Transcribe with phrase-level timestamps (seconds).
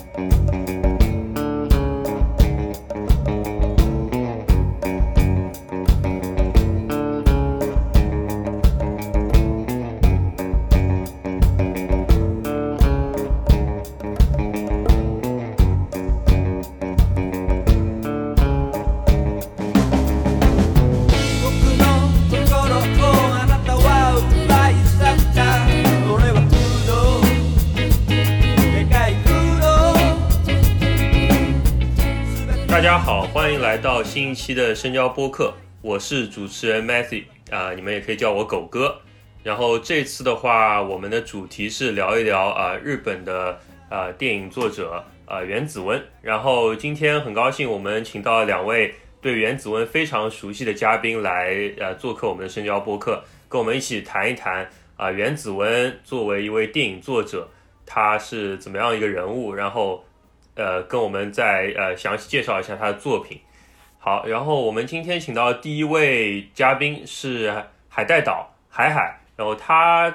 [0.00, 0.69] Música
[34.10, 39.00] 新一期的深交播客，我是主持人 Matthew 啊、你们也可以叫我狗哥。
[39.44, 43.56] 然后这次的话，我们的主题是聊一聊啊、日本的
[43.88, 46.02] 啊、电影作者啊、原子文。
[46.22, 48.92] 然后今天很高兴我们请到两位
[49.22, 57.48] 对原子文非常熟悉的嘉宾来呃做客我们的深交播客，跟我们一起谈一谈啊、原子文作为一位电影作者，
[57.86, 60.04] 他是怎么样一个人物，然后
[60.56, 63.38] 呃，跟我们再呃详细介绍一下他的作品。
[64.02, 67.54] 好，然后我们今天请到的第一位嘉宾是
[67.90, 70.10] 海带岛海海，然后他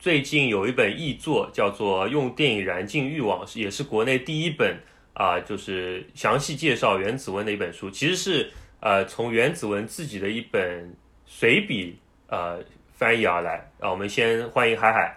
[0.00, 4.80] 最近有一本译作叫做《用电影燃尽欲望》，也是国内第一本
[5.12, 10.92] 啊、就是详细介绍原子文的一本书，其实是呃从原子文自己的一本
[11.24, 12.58] 随笔呃
[12.94, 13.70] 翻译而来。
[13.78, 15.16] 让我们先欢迎海海。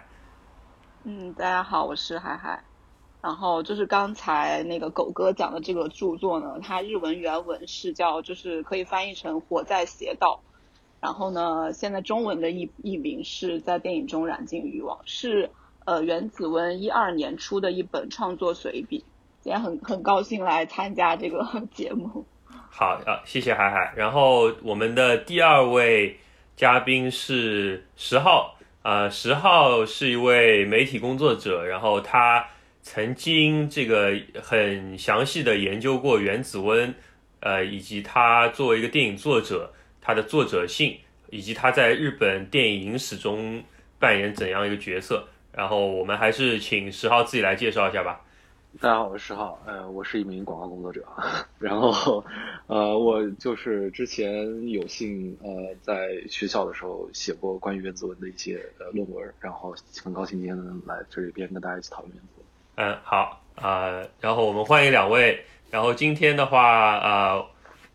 [1.02, 2.62] 嗯，大家好，我是海海。
[3.28, 10.40] 然后就是刚才那个狗哥讲的这个著作呢，它日文原文是叫，就是可以翻译成“活在邪道”。
[11.02, 15.50] 然后呢，现在中文的译译名是在电影中燃尽欲望，是
[15.84, 19.04] 呃原子文一二年出的一本创作随笔。
[19.42, 22.24] 今天很很高兴来参加这个 节目。
[22.70, 23.92] 好啊，谢谢海海。
[23.94, 26.16] 然后我们的第二位
[26.56, 32.46] 嘉宾是十号，呃，十号是一位媒体工作者，然后他
[32.90, 36.94] 曾经这个很详细的研究过原子温，
[37.40, 40.96] 呃，以及他作为一个电影作者，他的作者性，
[41.28, 43.62] 以及他在日本电影影史中
[43.98, 45.28] 扮演怎样一个角色。
[45.52, 48.24] 然后我们还是请十号自己来介绍一下吧。
[48.80, 51.04] 大家好，我是十号，呃，我是一名广告工作者，
[51.60, 52.24] 然后，
[52.68, 62.37] 呃，我就是之前有幸呃在学校的时候写过关于原子文的一些呃论文，然后很高兴今天能来这里边跟大家一起讨论原子。
[62.80, 65.44] 嗯，好啊、呃然后我们欢迎两位。
[65.68, 67.44] 然后今天的话，呃，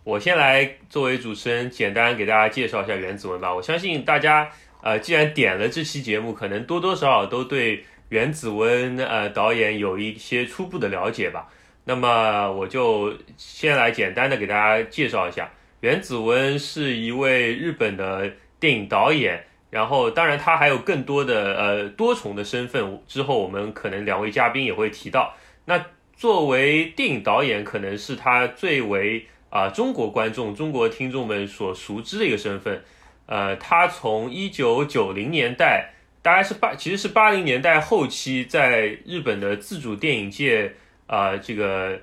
[0.03, 3.53] 我先来作为主持人，简单给大家介绍一下原子文吧。
[3.55, 4.49] 我相信大家，
[4.81, 11.47] 呃，既然点了这期节目，可能多多少少都对原子文呃导演有一些初步的了解吧。
[11.85, 18.29] 那么我就先来简单的给大家介绍一下，原子文是一位日本的
[18.59, 25.33] 电影导演，然后当然他还有更多的呃多重的身份，之后我们可能两位嘉宾也会提到。
[25.65, 25.83] 那
[26.15, 32.83] 作为电影导演，可能是他最为啊、中国观众、中国听众们所熟知的一个身份。
[33.25, 35.89] 呃，他从一九九零年代，
[36.21, 40.71] 大概是八，其实是八零年代后期，在日本的自主电影界
[41.07, 41.99] 啊、这个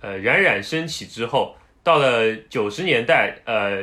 [0.00, 3.82] 呃冉冉升起之后，到了九十年代，呃，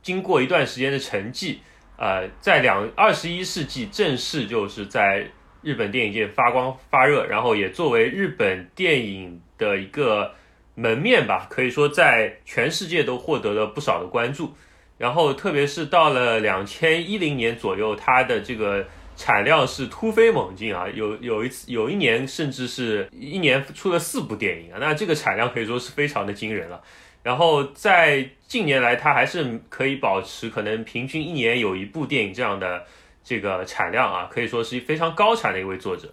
[0.00, 1.56] 经过一段时间的沉寂，
[1.96, 5.26] 呃，在两二十一世纪正式就是在
[5.62, 10.34] 日本电影界发光发热，然后也作为日本电影的一个
[10.74, 14.54] 门面吧，可以说在全世界都获得了不少的关注。
[14.98, 26.82] 然后特别是到了两千一零年左右，它的这个产量是突飞猛进啊，有有一次有一年甚至是一年出了四部电影啊，那这个产量可以说是非常的惊人了。
[27.22, 32.84] 然后在近年来，它还是可以保持可能平均一年有一部电影这样的
[33.24, 36.08] 这个产量啊，可以说是非常高产的一位作者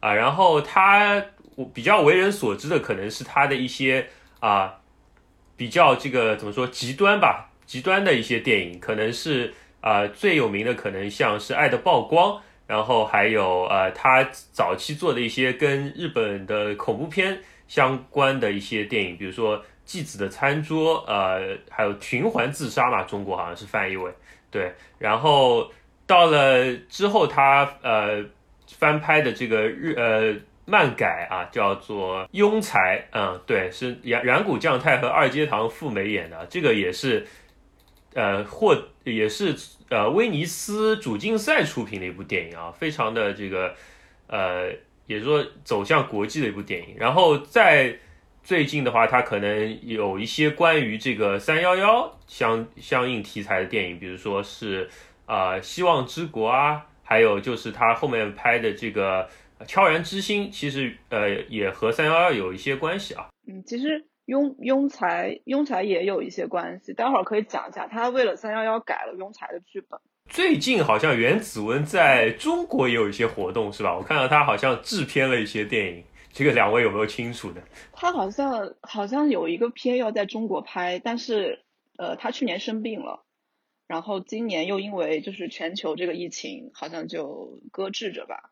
[0.00, 0.14] 啊。
[0.14, 1.22] 然后他
[1.74, 4.06] 比较为人所知的，可能是他的一些
[4.40, 4.74] 啊
[5.54, 12.32] 比较这个怎么说极端吧，极端的一些电影，可能是啊最有名的，可能像是《爱的曝光》，
[12.66, 19.62] 然后还有呃他早期做的一些跟日本的恐怖片相关的一些电影，比如说。
[19.86, 24.12] 继子的餐桌，呃，还有循环自杀嘛，中国好像是翻译为
[24.50, 24.74] 对。
[24.98, 25.70] 然后
[26.06, 28.22] 到了之后他，呃
[28.78, 30.34] 翻拍的这个日呃
[30.64, 37.24] 漫改啊，叫做《庸才》，嗯，对，是染染谷将太和二阶堂富美演的，这个也是
[38.14, 39.54] 呃获也是
[39.88, 43.72] 呃威尼斯主竞赛出品的一部电影啊，非常的这个
[44.26, 44.72] 呃，
[45.06, 46.96] 也说走向国际的一部电影。
[46.98, 47.96] 然后在
[48.46, 54.88] 最近的话，它可能有一些关于这个三幺幺相相应题材的电影，比如说是
[55.24, 59.28] 啊、呃希望之国》啊，还有就是他后面拍的这个
[59.66, 63.26] 悄然之心其实呃也和三幺幺有一些关系啊。
[63.48, 69.98] 嗯，其实庸庸才庸才也有一些关系，待会儿可以讲一下，他为了三幺幺改了庸才的剧本。
[70.28, 73.96] 最近好像袁子文在中国也有一些活动，是吧？
[73.96, 76.04] 我看到他好像制片了一些电影，
[76.36, 77.62] 这个两位有没有清楚的？
[77.92, 81.64] 他好像好像有一个片要在中国拍，但是
[81.96, 83.24] 呃，他去年生病了，
[83.86, 88.50] 然后今年又因为就是全球这个疫情，好像就搁置着吧。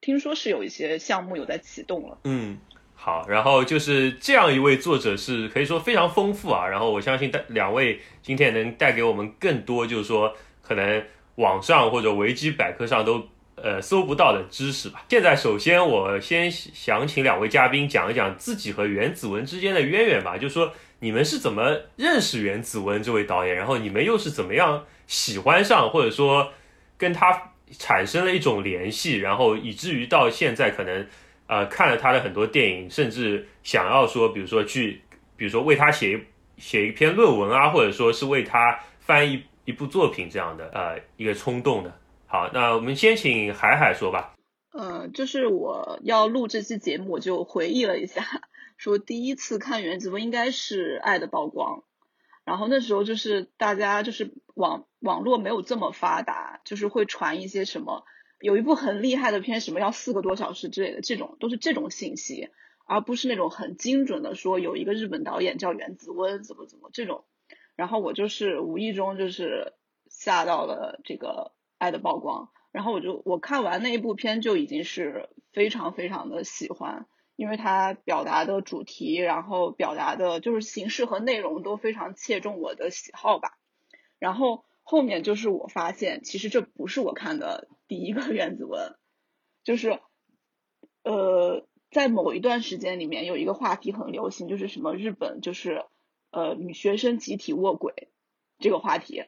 [0.00, 2.18] 听说是有一些项目有在启动了。
[2.24, 2.56] 嗯，
[2.94, 10.34] 好，然后就是这样一位作者是可以说非常丰富啊，然后我相信带两位今天能带给我们更多，就是说。
[10.62, 13.26] 可能网上或者维基百科上都
[13.62, 15.04] 呃搜不到的知识吧。
[15.08, 26.52] 现在首先我先想请两位嘉宾讲一讲自己和袁子文之间的渊源吧，就是说你们是怎么认识袁子文这位导演，然后你们又是怎么样喜欢上或者说
[26.96, 31.06] 跟他产生了一种联系，然后以至于到现在可能
[31.46, 35.02] 呃看了他的很多电影，甚至想要说比如说去
[35.36, 36.20] 比如说为他写一
[36.58, 39.42] 写一篇论文啊，或者说是为他翻译。
[39.66, 41.99] 一部作品这样的呃一个冲动的，
[42.32, 44.36] 好，那我们先请海海说吧。
[44.72, 48.22] 嗯，就是我要录这期节目，我就回忆了一下，
[48.76, 51.78] 说第一次看原子文应该是《爱的曝光》，
[52.44, 58.04] 然后那时候就是大家就是网网络没有这么发达，就是会传一些什么
[58.38, 62.50] 有一部很厉害的片，什么要四个多小时之类的，这种都是这种信息，
[62.86, 67.24] 而不是那种很精准的说有一个日本导演叫原子温怎么怎么这种。
[67.74, 69.72] 然后我就是无意中就是
[70.08, 71.50] 下到了这个
[71.80, 83.58] 爱的曝光，然后我就我看完那一部片就已经是非常非常的喜欢，因为它表达的主题，然后表达的就是形式和内容都非常切中我的喜好吧。
[84.20, 88.94] 然后后面就是我发现，其实这不是我看的第一个原子文，
[89.64, 89.98] 就是
[91.02, 95.84] 呃在某一段时间里面有一个话题很流行，就是什么日本就是。
[96.32, 98.06] 呃，女学生集体卧轨
[98.60, 99.24] 这个话题，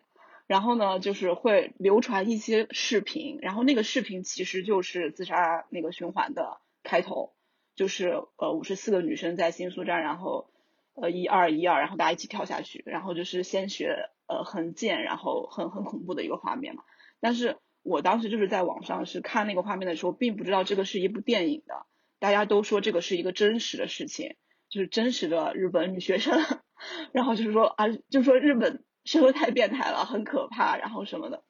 [0.52, 7.32] 然后呢，就是会流传一些视频，然后那个视频其实就是自杀那个循环的开头，
[7.75, 10.50] 就是呃五十四个女生在新宿站，然后
[10.94, 16.82] 呃一二一二，然后大家一起跳下去，然后就是鲜血呃很溅，然后很很恐怖的一个画面嘛。
[17.19, 21.87] 但是我当时就是在网上是看那个画面的时候，并不知道这个是一部电影的，
[22.19, 24.37] 大家都说这个是一个真实的事情，
[24.69, 26.38] 就是真实的日本女学生。
[27.12, 31.43] 然后就是说啊，就说日本社会太变态了，很可怕，然后什么的。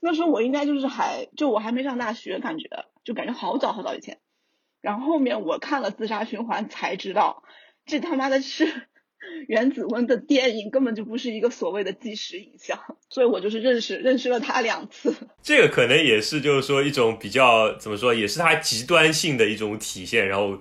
[0.00, 2.68] 那时候我应该就是还就我还没上大学，感觉
[3.04, 4.18] 就感觉好早好早以前。
[4.80, 7.42] 然后后面我看了《自杀循环》才知道，
[7.86, 8.88] 这他妈的是
[9.48, 12.78] 原子温的电影，根本就不是一个所谓的纪实影像。
[13.08, 15.14] 所以我就是认识认识了他两次。
[15.42, 20.28] 这个可能也是就是说一种比较怎么说，也是他极端性的一种体现。
[20.28, 20.60] 然后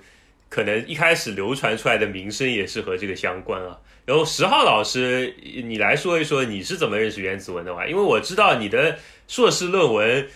[0.49, 3.79] 可能一开始流传出来的名声也是和这个相关啊。
[4.05, 10.27] 然后十号老师，你来说一说你是怎么认识原子文的吧，因为我知道你的硕士论文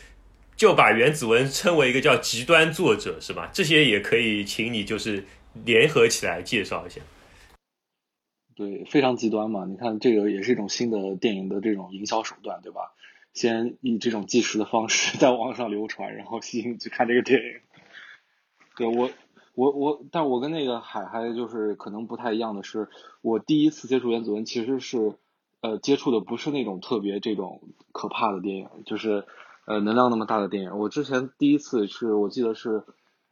[0.56, 3.50] 就把原子文称为一个叫极端作者，是吧？
[3.54, 5.24] 这些也可以请你就是
[5.66, 7.00] 联合起来介绍一下。
[8.56, 9.66] 对，非常极端嘛。
[9.66, 12.92] 你看这个也是一种新的电影的这种营销手段，对吧？
[13.34, 17.60] 先以这种纪实的方式在网上流传，然后吸引去看这个电影。
[18.76, 19.12] 对我。
[19.60, 22.88] 我我，但我跟那个海海就是可能不太一样的是，
[23.22, 25.16] 我第一次接触原子文其实是，
[25.60, 29.26] 呃，接触的不是那种特别这种可怕的电影，就是
[29.66, 30.80] 呃能量那么大的电影。
[30.80, 32.86] 我之前第一次是我记得是，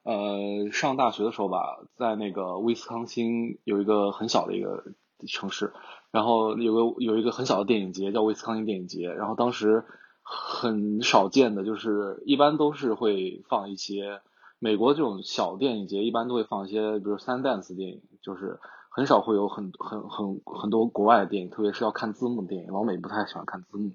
[0.03, 4.83] 呃上大学的时候吧，在那个威斯康星有一个很小的一个
[5.29, 5.71] 城市，
[6.11, 9.85] 然后有个有一个很小的电影节叫威斯康星电影节，然后当时
[10.23, 14.19] 很少见的就是一般都是会放一些。
[14.59, 18.59] 美国这种小电影节一般都会放一些，比如三 dance 电影，就是
[18.89, 23.91] 很少会有很很很很多国外的电影，特别是要看字幕的电影，老美不太喜欢看字幕。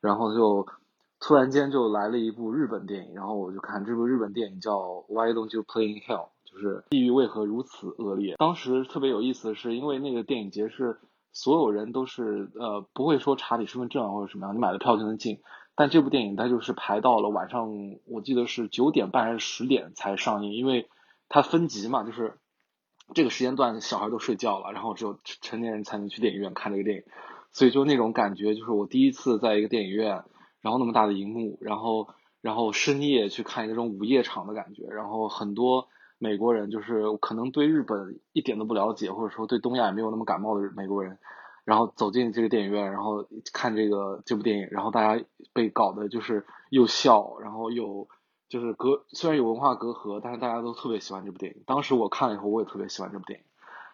[0.00, 0.66] 然后就
[1.18, 8.34] 突然间就来了一部日本电影，然后我就看这部日本电影叫 Why Don't You Play in Hell，就是地狱为何如此恶劣。
[8.36, 10.98] 当时特别有意思的是，因为那个电影节是
[11.32, 15.40] 所有人都是呃不会说查你身份证啊或者什么样，你买了票就能进。
[15.76, 17.68] 但这部电影它就是排到了晚上，
[18.06, 20.88] 我记得是九点半还是十点才上映，因为
[21.28, 22.38] 它分级嘛，就是
[23.12, 27.02] 这个时间段小孩都睡觉了，然后只有成年人才能去电影院看这个电影，
[27.50, 30.24] 所以就那种感觉，就是我第一次在一个电影院，
[30.60, 32.08] 然后那么大的荧幕，然后
[32.40, 35.88] 然后深夜去看那种午夜场的感觉，然后很多
[36.18, 41.18] 美国人就是可能对日本一点都不了解，或者说对东亚也没有那么感冒的美国人。
[41.64, 48.06] 然后走进这个电影院，然后看这个这部电影，然后大家被搞的就是又笑，然后又
[48.48, 51.62] 就是隔虽然有文化隔阂，但是大家都特别喜欢这部电影。
[51.66, 53.46] 当时我看了以后，我也特别喜欢这部电影，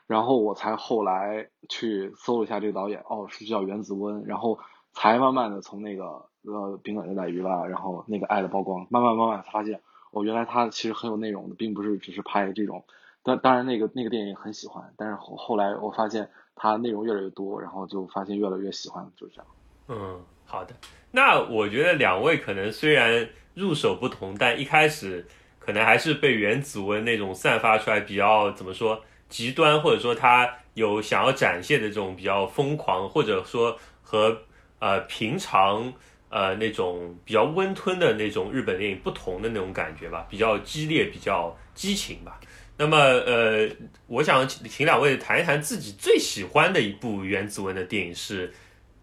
[0.07, 4.59] 然后我才后来去搜了一下这个导演，哦，是叫袁子温，然后
[4.93, 12.85] 才慢慢的从那个呃冰冷热带鱼啦，然后那个爱的曝光，慢慢慢慢发现，哦，原来他其实很有内容的，并不是只是拍这种。
[13.23, 19.47] 当当然那个那个电影很喜欢，但是后后来我发现它内容越来越多，然后就发现越来越喜欢，就是这样。
[19.89, 20.75] 嗯，好的。
[21.11, 25.27] 那我觉得两位可能虽然入手不同，但一开始
[25.59, 34.39] 可能还是被原子温那种散发出来比较怎么说极端，或者说他有想要展现的这种比较疯狂，或者说和
[34.79, 35.93] 呃平常
[36.31, 42.41] 呃那种比较温吞的那种日本电影不同的那种感觉吧，比较激烈，比较激情吧。
[42.81, 43.69] 那么呃，
[44.09, 48.53] 我想请两位谈一谈自己最喜欢的一部原子文的电影是。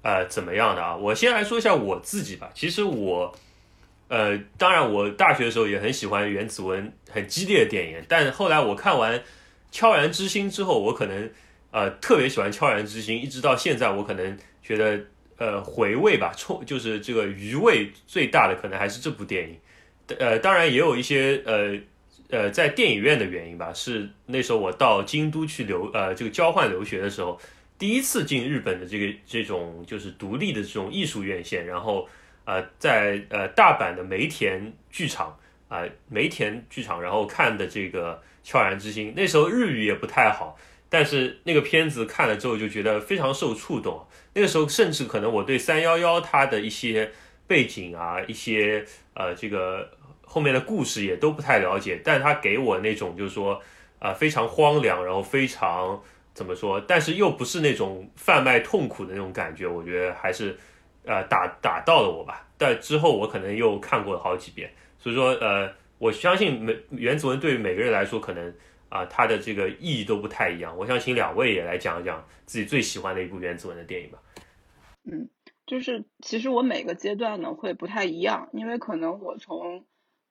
[0.04, 0.96] 呃，怎么样的啊？
[0.96, 2.50] 我先来说一下我自己吧。
[2.54, 3.36] 其实我，
[4.08, 9.20] 呃，当然我大学的时候也很喜欢原子文很激烈的电影，但后来我看完
[9.70, 11.30] 《悄然之心》之后，我可能
[11.72, 14.98] 呃特别喜欢《悄然之心》，一直到现在，我可能觉得
[15.38, 19.58] 呃回味吧，冲就是这个余味最大的可能还是这部电影。
[20.20, 21.78] 呃，当然也有一些呃
[22.30, 27.40] 呃在电影院的原因吧，是那时候我到京都去留呃这个交换留学的时候。
[27.80, 32.10] 第一次进日本的这个这种就是独立的这种艺术院线，然后
[32.44, 40.58] 呃在呃大阪的梅田剧场啊梅田剧场，然后看的这个《悄然之心》，那时候日语也不太好，
[40.90, 44.04] 但是那个片子看了之后就觉得非常受触动。
[44.34, 47.12] 那个时候甚至可能我对三幺幺它的一些
[47.46, 49.88] 背景啊一些呃这个
[50.28, 53.60] 后面的故事也都不太了解，但他给我那种就是说
[53.98, 56.00] 啊非常荒凉，然后非常。
[56.38, 56.80] 怎么说？
[56.82, 60.56] 但是又不是那种贩卖痛苦的那种感觉，我觉得还是，
[61.04, 62.48] 呃，打打到了我吧。
[62.60, 65.68] 但之后我可能又看过好几遍，所以说，呃，
[65.98, 68.54] 我相信每原子文对于每个人来说，可能
[68.90, 70.78] 啊，它的这个意义都不太一样。
[70.78, 74.20] 我想请两位也来讲一讲自己最喜欢的一部原子文的电影吧。
[75.12, 75.28] 嗯，
[75.66, 79.84] 就是其实我每个阶段呢会不太一样，因为可能我从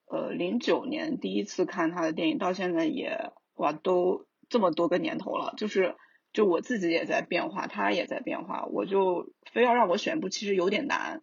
[0.07, 4.25] 呃零九年第一次看他的电影到现在也哇都。
[4.49, 5.97] 这么多个年头了，就是
[6.31, 11.19] 就我自己也在变化，他也在变化，我就非要让我选一部，其实有点难。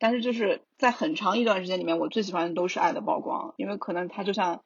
[0.00, 4.64] 但是就是在很长一段时间里面，我最喜欢的都是《爱的曝光》，因为可能他就像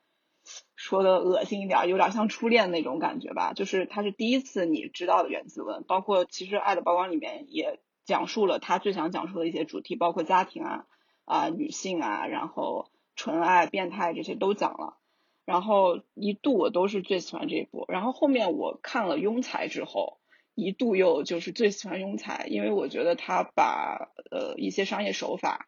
[0.74, 3.52] 说的恶心一点，有点像初恋那种感觉吧。
[3.52, 10.86] 就是他是第一次你知道的原子文，包括其实《爱的曝光》里面也讲述了他最想讲述的一些主题，包括家庭啊
[11.26, 14.96] 啊女性啊，然后纯爱、变态这些都讲了。
[15.44, 20.20] 然后一度我都是最喜欢这一部，然后后面我看了《庸才》之后，
[20.54, 25.66] 一度又就是最喜欢《庸才》，因为我觉得他把呃一些商业手法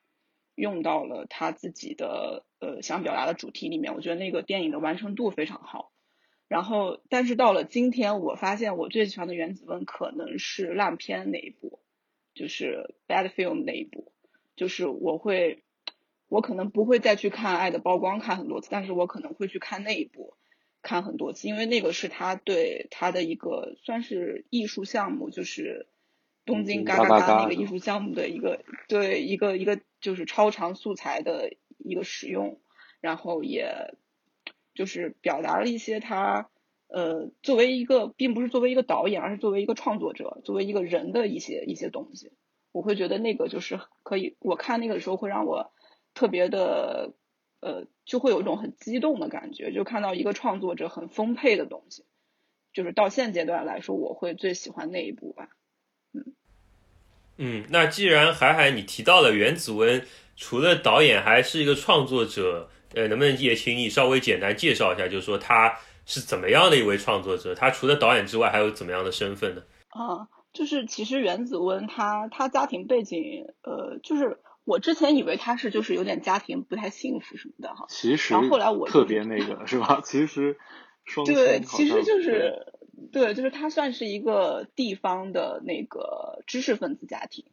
[0.55, 5.93] 用到了他自己的呃想表达的主题里面，我觉得那个电影的完成度非常好。
[6.47, 11.81] 然后，但是到了今天，我发现我最喜欢的原子温可能是烂片那一部，
[12.35, 14.13] 就是《Bad Film》那一部，
[14.57, 15.65] 就是我会。
[16.31, 20.35] 我可能不会再去看《爱的曝光》看很多次，但是我可能会去看那一部
[20.81, 25.89] 看很多次，因为那个是他对他的一个算是艺术项目，就是
[26.47, 32.61] 东京嘎嘎嘎那个艺术项目的一个对一个一个就是超长素材的一个使用，
[33.01, 33.95] 然后也
[34.73, 36.49] 就是表达了一些他
[36.87, 42.31] 呃作为一个并不是作为一个导演，而是作为一个创作者，作为一个人的一些一些东西，
[42.71, 45.73] 我会觉得那个就是可以，我看那个的时候会让我。
[46.13, 47.13] 特别的，
[47.61, 52.05] 呃，就会有一种很激动的感觉，就看到一个创作者很丰沛的东西，
[52.73, 55.49] 就是到现阶段来说，我会最喜欢那一部吧，
[56.13, 56.35] 嗯，
[57.37, 60.05] 嗯，那既然海海你提到了原子温，
[60.37, 67.55] 除了导演还是一个创作者，呃，能不能也请你稍微简单介绍一下，就是说他是怎么样的一位创作者？
[67.55, 69.63] 他除了导演之外，还有怎么样的身份呢？
[69.91, 74.41] 啊，就是其实原子温他他家庭背景，呃，就是。
[74.65, 80.01] 我之前以为他是就是有点家庭不太幸福什么的哈，其实然后后来我特别那个是吧？
[80.05, 80.59] 其实
[81.27, 82.73] 对，其实就是
[83.11, 87.47] 对，就是他算是一个地方的那个知识分子家庭，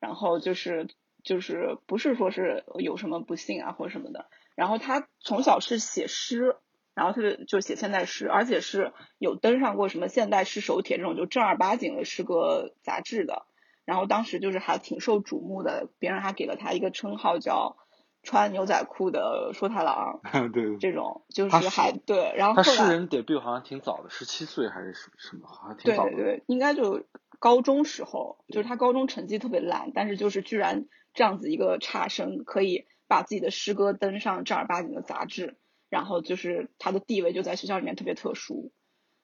[0.00, 0.88] 然后就是
[1.22, 6.56] 就是不是说是有什么不幸啊或什么的，然后他从小是写诗，
[6.94, 13.44] 然后他就就写现代诗，而且是有登上过什么现代诗手帖这种就正儿八经的诗歌杂志的。
[13.86, 17.76] 然后当时就是还挺受瞩目的，别人还给了他一个称号叫
[18.22, 20.20] “穿牛仔裤的说太郎
[20.52, 22.34] ”，对，这种就是还对。
[22.36, 26.10] 然后后他诗人 debut 好像挺早的，十七岁还是什什么，好像挺早的。
[26.10, 27.04] 对对，应该就
[27.38, 35.56] 高中时候，就是他高中成绩特别烂，但是就是居然这样子一个差生可以把自己的诗歌登上正儿八经的杂志，
[35.88, 38.72] 然后就是他的地位就在学校里面特别特殊。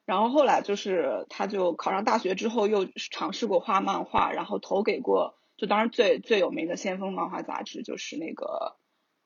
[0.04, 8.76] 然后后来就是他就考上大学之后又尝试过画漫画，然后投给过就当然最最有名的先锋漫画杂志就是那个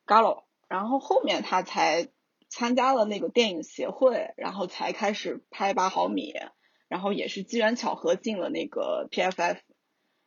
[0.11, 2.09] 《Gallo》，然后后面他才
[2.49, 6.35] 参加了那个电影协会，然后才开始拍八毫米，
[6.89, 9.59] 然后也是机缘巧合进了那个 PFF，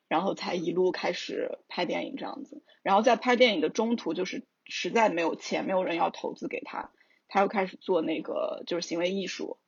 [0.07, 2.63] 然后才一路开始拍电影这样子。
[2.81, 6.91] 然后在拍电影的中途，就是实在没有钱，没有人要投资给他，
[7.27, 9.59] 他又开始做那个就是行为艺术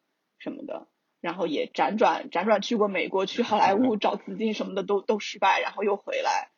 [0.41, 0.87] 什么的，
[1.21, 6.49] 然后也辗转辗转去过美国，去好莱坞 找资金什么的都都失败，然后又回来，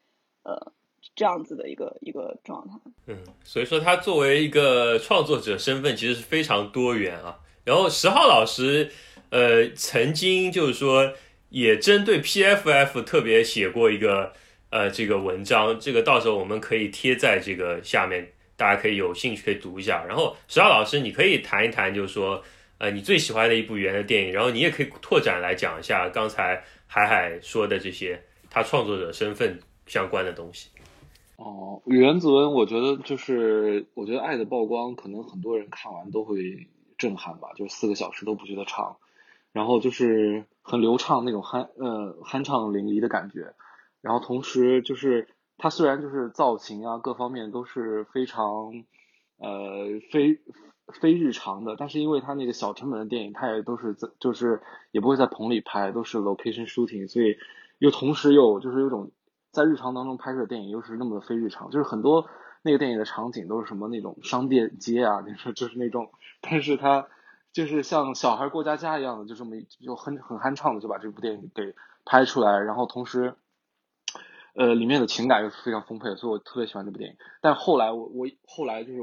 [0.44, 0.72] 呃，
[1.16, 2.76] 这样子的一个一个状态。
[3.08, 7.38] 嗯，所以说他作为一个创作者身份，其实是非常多元啊。
[7.66, 8.92] 然后十号老师，
[9.30, 11.14] 呃，曾经就是说
[11.50, 14.34] 也针对 PFF 特别写过一个
[14.70, 20.04] 呃这个文章，这个到时候我们可以贴在这个下面，大家可以有兴趣可以读一下。
[20.06, 22.44] 然后十号老师，你可以谈一谈，就是说
[22.84, 30.70] 呃你最喜欢的一部原的电影，然后你也可以拓展来讲一下刚才海海说的这些他创作者身份相关的东西。
[31.38, 38.98] 哦，原子文，我觉得就是，我觉得《爱的曝光》可能很多人看完都会震撼吧，就是四个小时都不觉得长，
[39.54, 43.54] 然后就是很流畅那种酣呃酣畅淋漓的感觉，
[44.02, 48.84] 然后同时就是它虽然就是造型啊各方面都是非常
[49.38, 50.40] 呃非
[50.88, 54.62] 非日常的，但是因为它那个小成本的电影，它也都是在就是
[54.92, 57.38] 也不会在棚里拍，都是 location shooting，所以
[57.80, 59.12] 又同时又就是有种。
[59.52, 62.28] 在日常当中拍摄的电影又是那么的非日常，就是很多
[62.64, 66.10] 那个电影的场景都是什么那种商店街啊，你 说就是那种，
[66.42, 67.08] 但是它
[67.52, 73.36] 就是像小孩过家家一样的，就这么就很很酣畅的就把这部电影给拍出来，然后同时，
[74.56, 77.18] 呃，里面的情感又是非常丰沛，所以我特别喜欢这部电影。
[77.40, 79.00] 但后来我我后来就是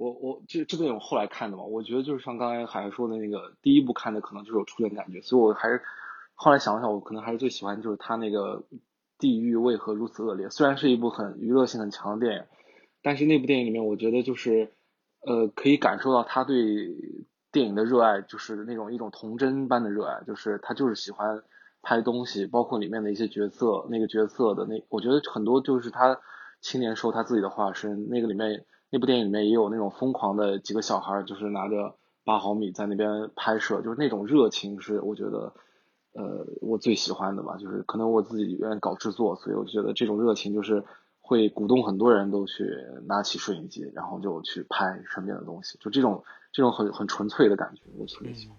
[0.00, 5.82] 我我这这部电影我后来看的嘛，我觉得就是像刚才海海说的那个第一部看的可能就是有初恋感觉，所以我还是
[6.34, 8.64] 后来想了想，我可能还是最喜欢就是他那个。
[9.18, 10.48] 地狱为何如此恶劣？
[10.48, 12.44] 虽然是一部很娱乐性很强的电影，
[13.02, 14.72] 但是那部电影里面，我觉得就是，
[15.20, 16.56] 呃，可以感受到他对
[17.52, 21.42] 电影的热爱，就是那种一种童真般的热爱，就是他就是喜欢
[21.82, 26.18] 拍东西，包括里面的一些角色，那个角色的那，我觉得很多就是他
[26.62, 28.08] 青年时候他自己的化身。
[28.08, 35.52] 那个里面那部电影里面也有那种疯狂的几个小孩，就是拿着八毫米在那边拍摄，就是那种热情是我觉得。
[36.12, 40.82] 呃，我最喜欢的吧，就是可能我自己愿意搞制作，所以我觉得这种热情就是
[41.20, 42.68] 会鼓动很多人都去
[43.06, 48.56] 拿起摄影机，然后就去拍身边的东西，就这种这种很很纯粹的感觉，我特别喜欢。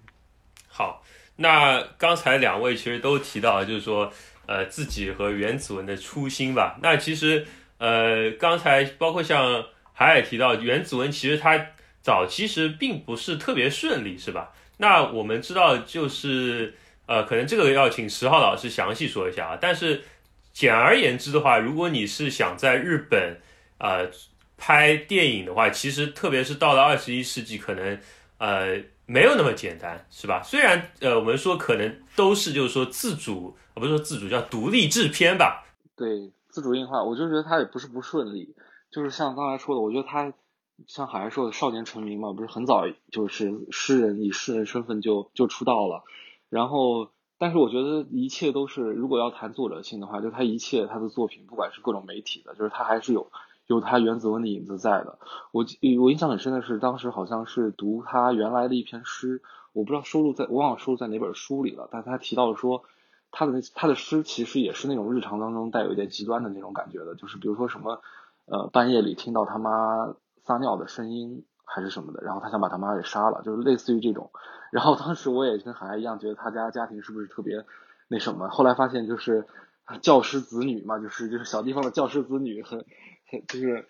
[0.70, 1.04] 好，
[1.36, 4.10] 那刚才两位其实都提到，就是说
[4.48, 6.80] 呃自己和原子文的初心吧。
[6.82, 7.46] 那其实
[7.80, 9.66] 呃刚才包括像
[10.06, 11.68] 海海提到原子文，其实它
[12.02, 14.52] 早期实并不是特别顺利，是吧？
[14.78, 16.76] 那我们知道就是。
[17.08, 19.58] 呃，可能这个要请十号老师详细说一下啊。
[19.60, 20.02] 但是
[20.54, 23.38] 简而言之的话，如果你是想在日本
[23.80, 24.10] 呃
[24.56, 28.00] 拍电影的话，其实特别是到了二十一世纪，可能
[28.38, 30.42] 呃没有那么简单，是吧？
[30.42, 35.66] 虽然呃我们说可能都是就是说自主，不是说自主叫独立制片吧？
[35.98, 38.56] 对，自主映画，我就觉得他也不是不顺利，
[38.92, 40.34] 就是像刚才说的，我觉得他
[40.86, 46.04] 像海海说的少年成名嘛，不是很早就是诗人以诗人身份就就出道了。
[46.50, 53.32] 然后，但是我觉得一切都是，如果要谈作者性的话，就他一切他的作品，不管是各种媒体的，就是他还是有
[53.68, 55.20] 有他原子文的影子在的。
[55.54, 55.66] 我
[56.02, 62.84] 我印象很深的是，当时好像是读他原来的一篇诗，我不知道收录在，我忘了收录在哪本书里了，但他提到了说，
[63.32, 68.02] 他的他的诗其实也是那种日常当中带有一点极端的那种感觉的，就是比如说什么，
[68.52, 71.46] 呃，半夜里听到他妈撒尿的声音。
[71.74, 74.30] 还是什么的，然后他想把他妈给杀了，就是类似于这种。
[74.74, 77.64] 然后当时我也跟海海一样，觉得他家家庭是不是特别
[78.10, 78.50] 那什么？
[78.50, 79.48] 后来发现就是
[80.02, 82.84] 教师子女嘛，就是就是小地方的教师子女，很
[83.26, 83.88] 很就是，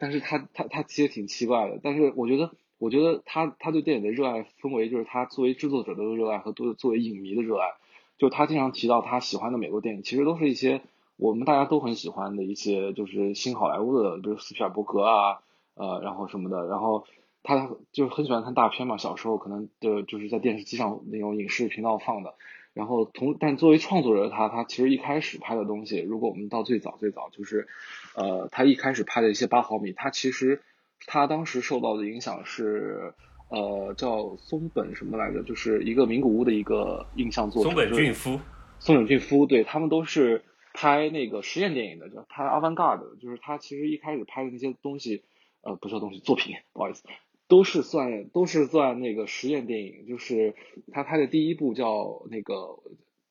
[0.00, 1.78] 但是他他他其实挺奇怪的。
[1.82, 7.74] 但是我觉得，我觉得他他对电影的热爱分为就是他作为制作者的热爱和作作为影迷的热爱。
[8.16, 10.80] 就他经常提到他喜欢的美国电影，其实都是一些
[11.18, 15.40] 我们大家都很喜欢的一些，就是新好莱坞的，比如斯皮尔伯格啊。
[15.80, 17.04] 呃，然后什么的，然后
[17.44, 22.34] 他就是很喜欢看大片嘛，小时候可能的就是在电视机上那种影视频道放的。
[22.74, 27.68] 然后同，但作为创作者，他他其实一开始拍的东西，如果我们到最早最早，就是
[28.16, 30.62] 呃，他一开始拍的一些八毫米，他其实
[31.06, 33.14] 他当时受到的影响是
[33.48, 38.40] 呃叫松本什么来着，就是一个名古屋的一个印象作者，松本俊夫，
[38.80, 40.42] 松本俊夫，对他们都是
[40.78, 45.22] 拍那个实验电影的，叫拍 avant garde，就是他其实一开始拍的那些东西。
[45.60, 47.02] 呃不是东西作品，不好意思，
[47.48, 50.54] 都是算都是算那个实验电影，就是
[50.92, 52.78] 他拍的第一部叫那个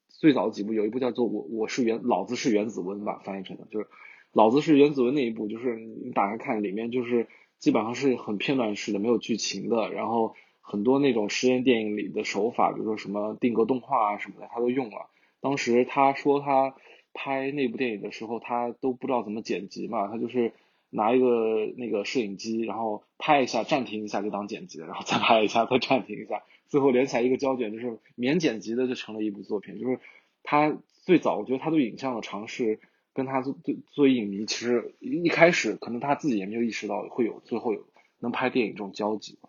[0.10, 3.88] 最早的几部有一部叫做我我是原老子是原子温吧翻译成的就是
[4.34, 7.28] 老子是原子温那一部，就是你打开看里面就是
[7.60, 15.10] 基本上是很片段式的，没有剧情的，然后很多那种实验电影里的手法，比如说什么定格动画啊什么的，他都用了。
[15.40, 16.76] 当时他说他
[17.18, 20.54] 拍那部电影的时候，他都不知道怎么剪辑嘛，他就是
[20.92, 29.80] 拿一个那个摄影机，然后拍一下，暂停一下就当剪辑，然后再拍一下，再暂停一下，最后连起来一个胶卷，就是免剪辑的就成了一部作品。
[29.80, 30.00] 就是
[30.44, 32.80] 他最早，我觉得他对影像的尝试，
[33.14, 37.88] 跟他做对作为影迷，其实一开始可能他自己也没有意识到会有最后有
[38.20, 39.40] 能拍电影这种交集。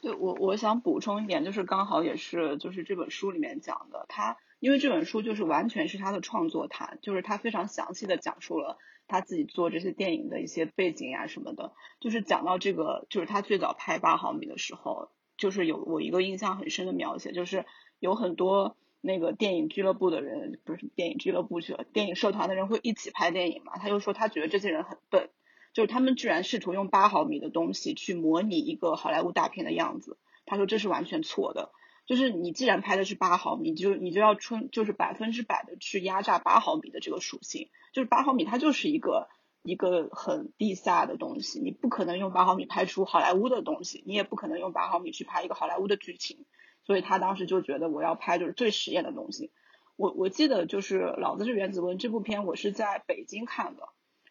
[0.00, 17.64] 对我，我想补充一点，就是刚好也是就是这本书里面讲的，他因为这本书就是完全是他的创作谈，就是他非常详细的讲述了他自己做这些电影的一些背景呀什么的，就是讲到这个，就是他最早拍八毫米的时候，就是有我一个印象很深的描写，就是
[17.98, 25.30] 有很多那个电影俱乐部的人，不是电影俱乐部去了，电影社团的人会一起拍电影嘛，他就说他觉得这些人很笨。
[25.74, 31.70] 就是他们居然试图用八毫米的东西去模拟一个好莱坞大片的样子，他说这是完全错的。
[32.08, 37.68] 就是你既然拍的是八毫米，就你就要出就是百分之百的去压榨八毫米的这个属性。
[37.92, 39.28] 就是八毫米它就是一个
[39.62, 46.46] 一个很地下的东西，你不可能用八毫米拍出好莱坞的东西，你也不可能用八毫米去拍一个好莱坞的剧情。
[46.84, 49.50] 所以他当时就觉得我要拍就是最实验的东西。
[49.96, 53.86] 我我记得就是《老子是原子温》这部片，我是在北京看的。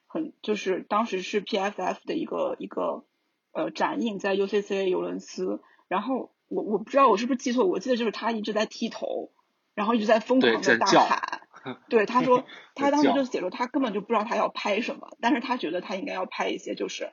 [0.07, 3.03] 很就是当时是 PFF 的一个一个
[3.51, 9.31] 呃展映在 UCCA 尤伦斯，然后我我不知道我是不是记错，我记得就是他一直在剃头，
[9.73, 11.41] 然后一直在疯狂的大喊，
[11.89, 17.11] 对他说他当时就写说他根本就不知道他要拍什么，但是他觉得他应该要拍一些就是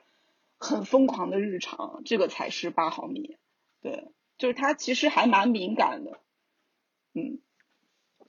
[0.57, 3.37] 很疯狂的日常，这个才是八毫米，
[3.81, 6.19] 对，就是他其实还蛮敏感的，
[7.13, 7.39] 嗯，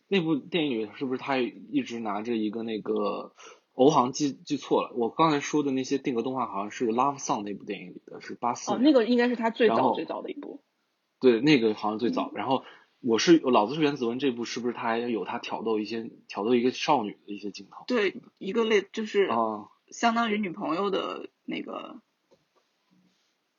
[0.09, 3.35] 那部电影里是不是他一直拿着一个那个？
[3.79, 8.73] 我好像记记错了，我刚才说的那些定格动画好像是《Love Song》那部电影里的，是八四。
[8.73, 10.63] 哦，那个应该是他最早最早的一部。
[11.21, 12.33] 对，那个好像最早。
[12.35, 12.65] 然后
[13.01, 17.85] 我是老子是原子文这部，是不是他还有他挑逗一些挑逗一个少女的一些镜头？
[17.87, 19.29] 对，一个类就是
[19.89, 22.01] 相当于女朋友的那个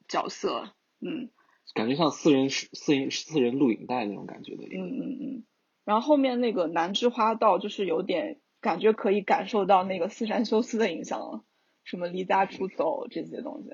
[0.08, 1.30] 角色，嗯，
[1.74, 4.64] 感觉像私人私人私人录影带那种感觉的。
[4.64, 5.46] 嗯嗯嗯。
[5.86, 8.40] 然后后面那个南之花道就是有点。
[8.60, 11.44] 感觉可以感受到那个四山修斯的影响了，
[11.84, 13.70] 什么离家出走这些东西。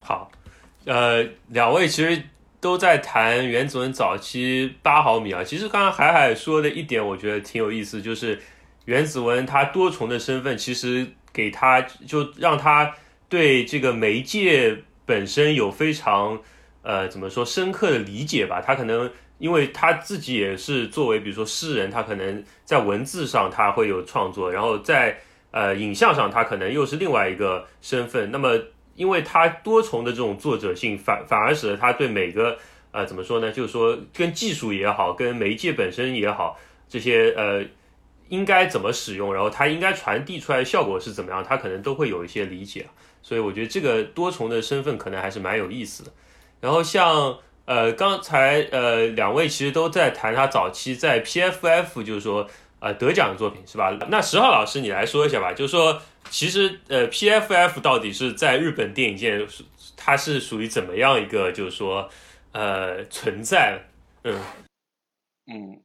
[0.00, 0.32] 好，
[0.84, 2.24] 呃，两位其实
[2.60, 5.42] 都在谈原子文早期八毫米啊。
[5.44, 8.38] 其实刚刚海海说的一点，我觉得挺有意思，就是
[8.84, 12.94] 原子文它多重的身份，其实给他就让他
[13.28, 16.40] 对这个媒介本身有非常
[16.82, 18.60] 呃怎么说深刻的理解吧。
[18.60, 19.10] 他可能。
[19.38, 25.14] 因为他自己也是作为，比如说诗人，他可能在文字上他会有创作，然后在
[25.50, 28.30] 呃影像上他可能又是另外一个身份。
[28.30, 28.58] 那么，
[28.96, 32.58] 因为他多重的这种作者性，反反而使得他对每个
[32.90, 33.52] 呃怎么说呢？
[33.52, 37.62] 就是说跟技术也好，跟媒介本身也好，这些呃
[38.28, 42.86] 应该怎么使用，然后他应该传递出来的效果是怎么样，他可能都会有一些理解。
[43.22, 46.10] 所以我觉得这个多重的身份可能还是蛮有意思的。
[46.60, 47.38] 然后像。
[47.66, 52.48] 呃，刚才呃两位其实都在谈他早期在 PFF 就是说
[52.80, 53.90] 呃得奖的作品是吧？
[54.10, 59.46] 那十号老师你来说一下吧，就是说其实呃 PFF 到底是在日本电影界
[59.96, 62.08] 它是属于怎么样一个就是说
[62.52, 63.88] 呃存在？
[64.24, 64.40] 嗯
[65.46, 65.80] 嗯，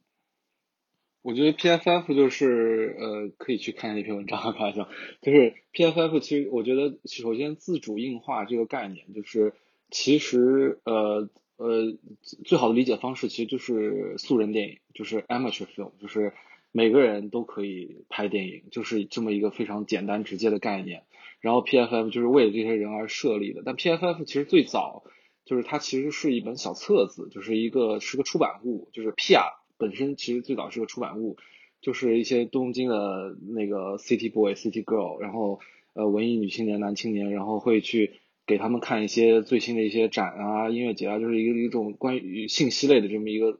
[1.21, 4.89] 我觉得 PFF 就是呃可以去看那篇文章， 开玩笑，
[5.21, 9.54] 就是 PFF 其实我觉得首先自主映画这个概念就是
[9.89, 11.30] 其实呃。
[11.58, 11.95] 呃，
[12.43, 16.34] 最好的理解方式其实就是素人电影，就是 amateur film，就是
[16.72, 21.04] 每个人都可以拍电影，就是这么一个非常简单直接的概念。
[21.40, 23.62] 然后 PFF 就是为了这些人而设立的。
[23.66, 25.04] 但 PFF 其实最早
[25.46, 31.38] 就是它其实是一本小册子，就是一个是个出版物，就是 Pia 本身其实最早是个出版物，
[31.82, 35.60] 就是一些东京的那个 city boy、city girl，然后
[35.94, 38.14] 呃文艺女青年、男青年，然后会去。
[38.48, 43.60] 给他们看一些最新的一些展啊、音乐节啊，就是一个一种关于信息类的这么一个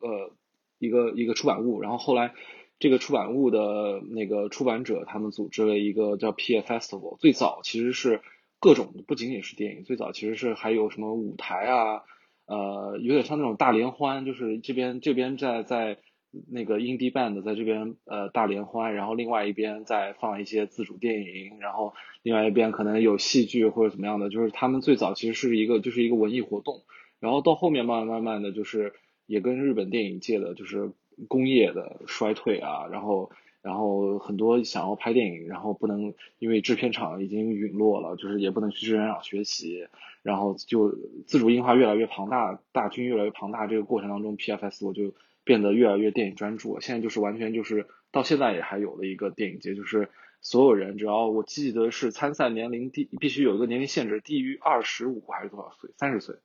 [0.00, 0.32] 呃
[0.78, 1.80] 一个一个出版物。
[1.80, 2.32] 然后后来
[2.78, 7.18] 这个出版物的那个出版者他们组织了一个叫 P Festival。
[7.18, 8.20] 最早其实是
[8.60, 12.02] 各种不仅仅是电影，最早其实是还有什么舞台啊，
[12.46, 15.98] 呃，有点像那种大联欢，就是这边这边在在
[16.50, 26.82] 那个 indie band 在这边呃大联欢，然后另外一边再放一些自主电影，然后另外一边可能有戏剧或者怎么样的，就是他们最早其实是一个就是一个文艺活动，
[27.18, 28.92] 然后到后面慢慢慢慢的就是
[29.28, 30.90] 也跟日本电影界的就是
[31.28, 33.30] 工业的衰退啊，然后。
[33.60, 39.88] 然后很多想要拍电影，然后不能因为制片厂已经陨落了，就是也不能去制片厂学习，
[40.22, 40.94] 然后就
[41.26, 45.12] 自主映画越来越庞大，大军越来越庞大，这个过程当中，PFS 我就
[45.42, 46.78] 变得越来越电影专注。
[46.80, 50.08] 现在就是完全就是到现在也还有的一个电影节，就是
[50.40, 55.90] 所有人只要我记得是参赛年龄低，必须有一个年龄限制，低于二十五还是多少岁？
[55.96, 56.36] 三十岁。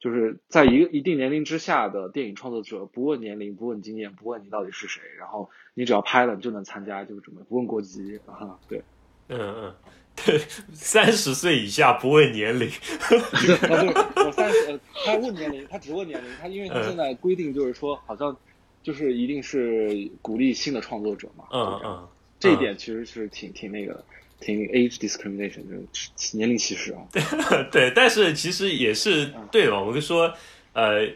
[0.00, 8.80] 就是在一个一定年龄之下的电影创作者，不问年龄，不问经验，不问你到底是谁，然后你只要拍了，你就能参加，就是这么不问国籍啊，对，
[9.28, 9.74] 嗯嗯，
[10.14, 10.38] 对，
[10.72, 13.82] 三十岁以下不问年龄， 啊
[14.14, 18.36] 对，我三十，他问年龄，他只问年龄，他因为他现在规定就是说，好像
[18.82, 22.08] 就是一定是鼓励新的创作者嘛，嗯嗯，
[22.38, 24.04] 这一点其实是挺挺那个。
[24.40, 27.02] 挺 age discrimination 就是年龄歧视啊，
[27.72, 29.80] 对，但是其实也是对吧？
[29.80, 30.32] 我们说，
[30.72, 31.08] 呃，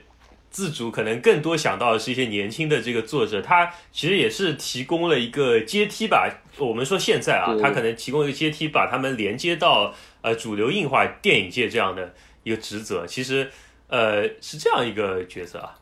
[0.51, 6.43] 自主可能更多想到的是一些年轻的这个作者，他其实也是提供了一个阶梯吧。
[6.59, 13.07] 我们说现在啊，他可能提供一个阶梯，把他们连接到呃主流硬化电影界这样的一个职责。
[13.07, 13.51] 其实，
[13.87, 15.79] 呃，是这样一个角色啊。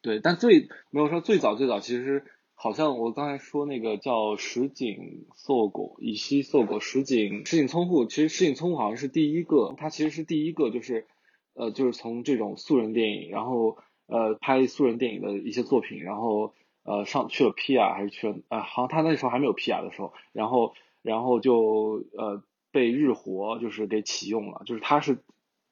[0.00, 2.24] 对，但最没有说最早最早其实。
[2.60, 11.06] 好像我刚才说那个叫石井硕果，以西硕果，石井石井聪户，其实石井聪户好像是第一个，他其实是第一个，就是
[11.54, 17.94] 呃，就是从这种素人电影，然后呃拍素人电影的一些作品，然后呃上去了 P.R.
[17.94, 18.62] 还是去了啊？
[18.62, 19.80] 好像他那时候还没有 P.R.
[19.84, 22.42] 的时候，然后然后就呃
[22.72, 25.18] 被日活就是给启用了，就是他是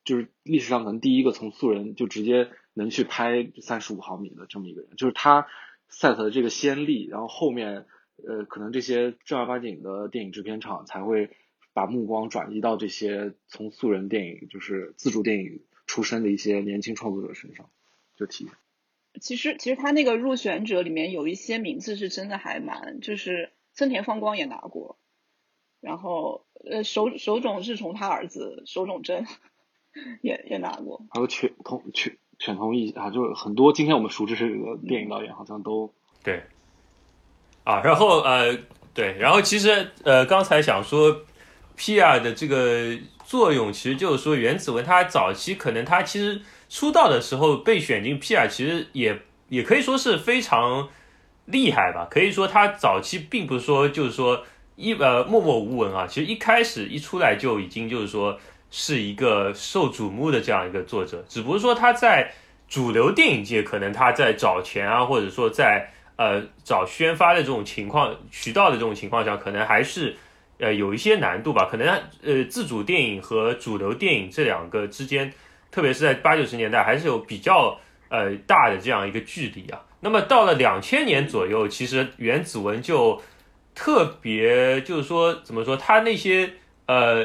[0.04, 5.48] 就是历史上可能第一个从素人就直接能去拍三十五毫米的这么一个人，就是他。
[5.90, 7.86] Set 的这个先例，然后后面
[8.26, 11.30] 呃，可能这些正儿八经的电影制片厂才会
[11.72, 17.70] 把目光转移到这些从素人电影，就是自主电影出身的一些年轻创作者身上，
[18.16, 18.48] 就提。
[19.20, 24.98] 其实，其实他那个入选者里面有一些名字是真的还蛮，就是森田芳光也拿过，
[25.80, 29.24] 然后呃，手手冢是从他儿子手冢真
[30.22, 32.18] 也也拿过，还有全同全。
[32.38, 35.90] 全同意啊，就是很多今天我们熟知这个电影导演好像都
[36.22, 36.42] 对
[37.64, 38.56] 啊，然后呃
[38.92, 41.22] 对，然后其实呃刚才想说
[41.76, 42.20] P.R.
[42.20, 48.46] 的这个作用，其实就是说原子文他早期可能他其实出道的时候被选进 P.R.
[48.48, 49.18] 其实也
[49.48, 50.88] 也可以说是非常
[51.46, 54.44] 厉害吧，可以说他早期并不是说就是说
[54.76, 58.38] 一呃默默无闻啊，其实一开始一出来就已经就是说。
[58.70, 62.32] 是一个受瞩目的这样一个作者，只不过说他在
[62.68, 70.16] 主流电影界可能他在找钱啊，或者说在呃找宣发的这种情况渠道的这种情况下，可能还是
[70.58, 71.68] 呃有一些难度吧。
[71.70, 71.86] 可能
[72.22, 75.32] 呃自主电影和主流电影这两个之间，
[75.70, 79.80] 特别是在八九十年代，还是有比较呃大的这样一个距离啊。
[80.00, 83.22] 那么到了两千年左右，其实原子文就
[83.74, 86.50] 特别就是说怎么说，他那些
[86.86, 87.24] 呃。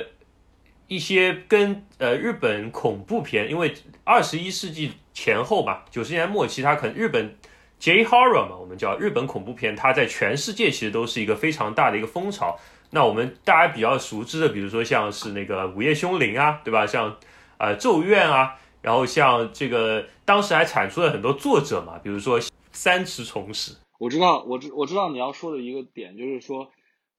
[0.92, 3.74] 一些跟呃日本恐怖片，因为
[4.04, 7.34] 二十一世纪前后吧，九十年代末期，它可能日本
[7.80, 12.60] J horror 嘛，我们叫日本恐怖片，它在全世界其实都是一个非常大的一个风潮。
[12.90, 16.86] 那我们大家比较熟知的，比如说像是那个午夜凶铃啊，对吧？
[16.86, 17.16] 像
[17.58, 22.38] 呃咒怨啊，然后像这个当时还产出了很多作者嘛，比如说
[22.74, 23.72] 三池崇史。
[23.98, 26.70] 我知道，我知我知道你要说的一个点就是说。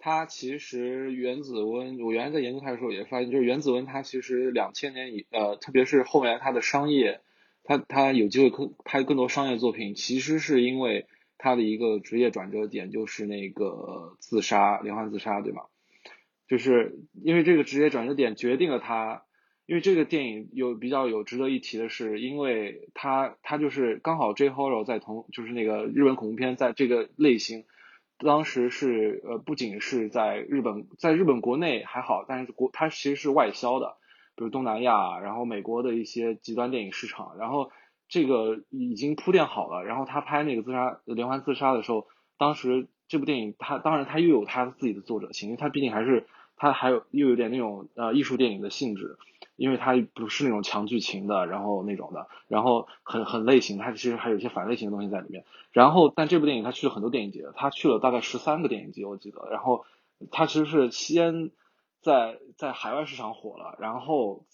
[0.05, 7.21] 它其实原子温，我原来在研究它的时候也发现，就是原子温它其实两千年以呃，特别是后面它的商业，
[7.63, 11.07] 它它有机会更拍更多商业作品，其实是因为
[11.39, 15.63] 它的一个职业转折点就是那个自杀连环自杀，对吗？
[16.49, 19.23] 就是因为这个职业转折点决定了他，
[19.67, 27.63] 因为这个电影有比较有值得一提的是，因为他他就是刚好 J horror 在同就是那个日本恐怖片在这个类型。
[28.23, 33.97] 当时是呃，不仅是在日本，在日本国内还好，但是国它其实是外销的，
[34.37, 37.71] 比如东南亚，然后美国的一些极端电影市场，然后
[38.09, 39.85] 这个已经铺垫好了。
[39.85, 42.07] 然后他拍那个自杀连环自杀的时候，
[42.39, 46.27] 当时这部电影他当然他又有他自己的作者情，因为他毕竟还是
[46.63, 49.19] 他还有又有点那种呃艺术电影的性质。
[49.57, 55.45] 因为它不是那种强剧情的，然后那种的，然后很很类型，它其实还有一些反类型的东西在里面。
[55.73, 59.47] 然后，但这部电影它去了很多电影节，它去了大概十三个电影节，我记得。
[59.51, 59.85] 然后，
[60.33, 61.51] 它其实是先
[62.01, 64.47] 在在海外市场火了，然后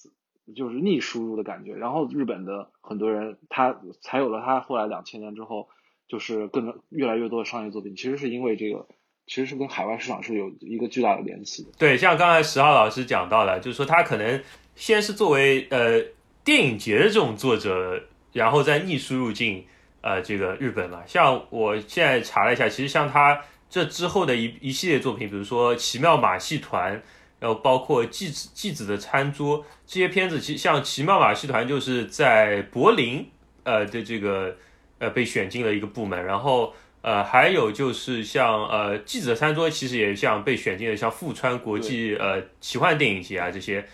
[0.54, 1.74] 就是逆输入的感觉。
[1.74, 5.68] 然后日本的很多人，他才有了他后来两千年之后
[6.08, 8.88] 就是更越来越多的商业作品，其实是因为这个，
[9.28, 11.68] 其实是跟海外市场是有一个巨大的联系的。
[11.78, 14.42] 对，像刚才十号老师讲到了，就是说他可能
[14.74, 16.02] 先是作为呃
[16.42, 19.66] 电影节的这种作者，然后再逆输入进
[20.00, 21.02] 呃这个日本嘛。
[21.06, 23.38] 像我现在查了一下，其实像他
[23.68, 26.96] 这之后的一一系列作品，比如说《奇妙马戏团》，
[27.38, 33.28] 然后包括《继子继子的餐桌》这些片子，其实像《奇妙马戏团》就是在柏林
[33.64, 34.56] 呃的这个
[34.98, 43.86] 呃被选进了一个部门，然后呃还有就是像呃《记者餐桌》，其实也像被选进了像富川国际呃奇幻电影节啊这些。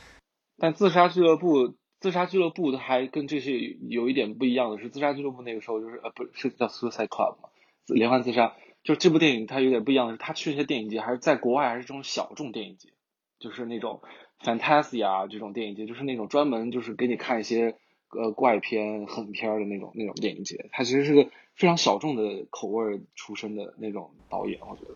[0.58, 7.48] 但自杀俱乐部，自杀俱乐部它还跟这些有一点不一样的是，自杀俱乐部那个时候就是呃不是叫 Suicide Club 嘛，
[7.86, 8.54] 连环自杀。
[8.82, 12.90] 就这部电影它有点不一样的是，它去那些电影节还是在国外还是这种小众电影节，
[13.38, 14.02] 就是那种
[14.42, 17.76] Fantasia 这种电影节，就是那种专门就是给你看一些
[18.10, 20.68] 呃怪片、狠片儿的那种那种电影节。
[20.70, 24.90] 它其实是个非常小众的口味儿出身的那种导演，我觉得。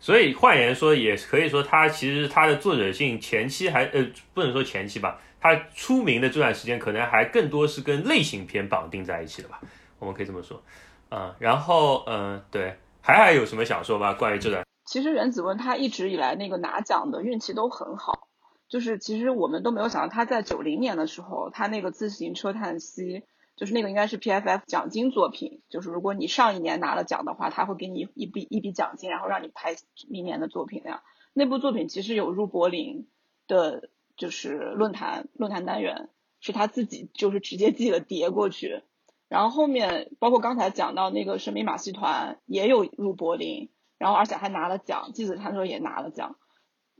[0.00, 9.60] 所以换言说，也可以说他其实他的作者性前期还呃不能说前期吧，他出名的这段时间可能还更多是跟类型片绑定在一起的吧，
[9.98, 10.62] 我们可以这么说，
[11.10, 14.14] 嗯，然后嗯对，还还有什么想说吧？
[14.14, 14.64] 关于这段？
[14.84, 18.28] 其实袁子文他一直以来那个拿奖的运气都很好，
[18.68, 23.24] 就是其实我们都没有想到他在九零年的时候，他那个自行车叹息。
[23.58, 29.74] 就是那个应该是 PFF 奖金作品，就是如果你上一年拿了奖的话，他会给你一笔一笔奖金，然后让你拍
[30.08, 31.02] 明年的作品那样。
[31.32, 33.08] 那部作品其实有入柏林
[33.48, 38.82] 的，就是论坛论坛单元，是他自己就是直接寄了碟过去。
[39.28, 46.36] 然后后面包括刚才讲到那个神秘马戏团也有入柏林，然后而且还拿了奖，季子他说也拿了奖，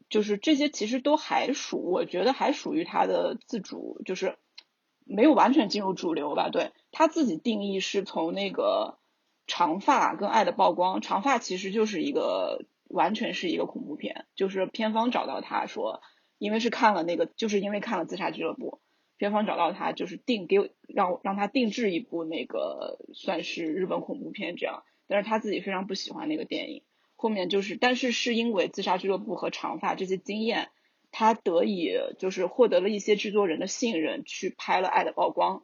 [0.09, 4.37] 就是这些其实都还属，我觉得还属于他的自主，就是。
[5.09, 6.51] 没有完全进入主流吧？
[6.51, 8.99] 对他自己定义是从那个
[9.47, 16.03] 长发跟爱的曝光，长发其实就是一个完全是一个恐怖片，就是片方找到他说，
[16.37, 18.81] 因为是看了那个，就是因为看了自杀俱乐部，
[19.17, 26.83] 片方找到他就是定给让让他定制一部那个算是日本恐怖片这样，但是他自己非常不喜欢那个电影，
[27.17, 30.69] 后面就是但是是因为自杀俱乐部和长发这些经验。
[31.11, 35.57] 他得以就是获得了一些制作人的信任，去拍了《爱的曝光》。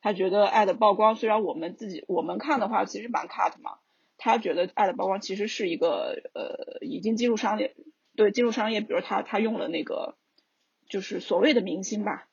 [0.00, 3.78] 他觉得《爱的曝光》虽然我们自己我们看的话其实蛮 cut 嘛，
[4.18, 7.74] 他觉得《爱的曝光》其实是一个呃已经进入商业，
[8.14, 10.16] 对进入商业，比如他他用了那个
[10.88, 12.28] 就是所谓的明星吧，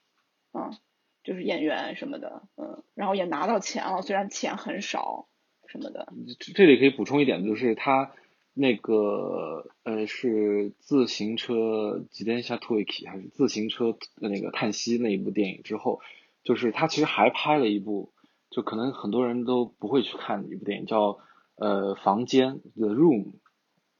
[0.53, 0.77] 嗯，
[1.23, 5.29] 就是演员什么的，嗯，然后也拿到钱了，虽然钱很少
[5.67, 6.11] 什么的。
[6.53, 8.13] 这里可以补充一点，就是他。
[8.53, 16.01] 那个呃是自行车吉田下托伊奇还是自行车那个叹息那一部电影之后，
[16.43, 18.11] 就是他其实还拍了一部，
[18.49, 21.19] 就可能很多人都不会去看的一部电影，叫
[21.55, 23.35] 呃房间 The Room，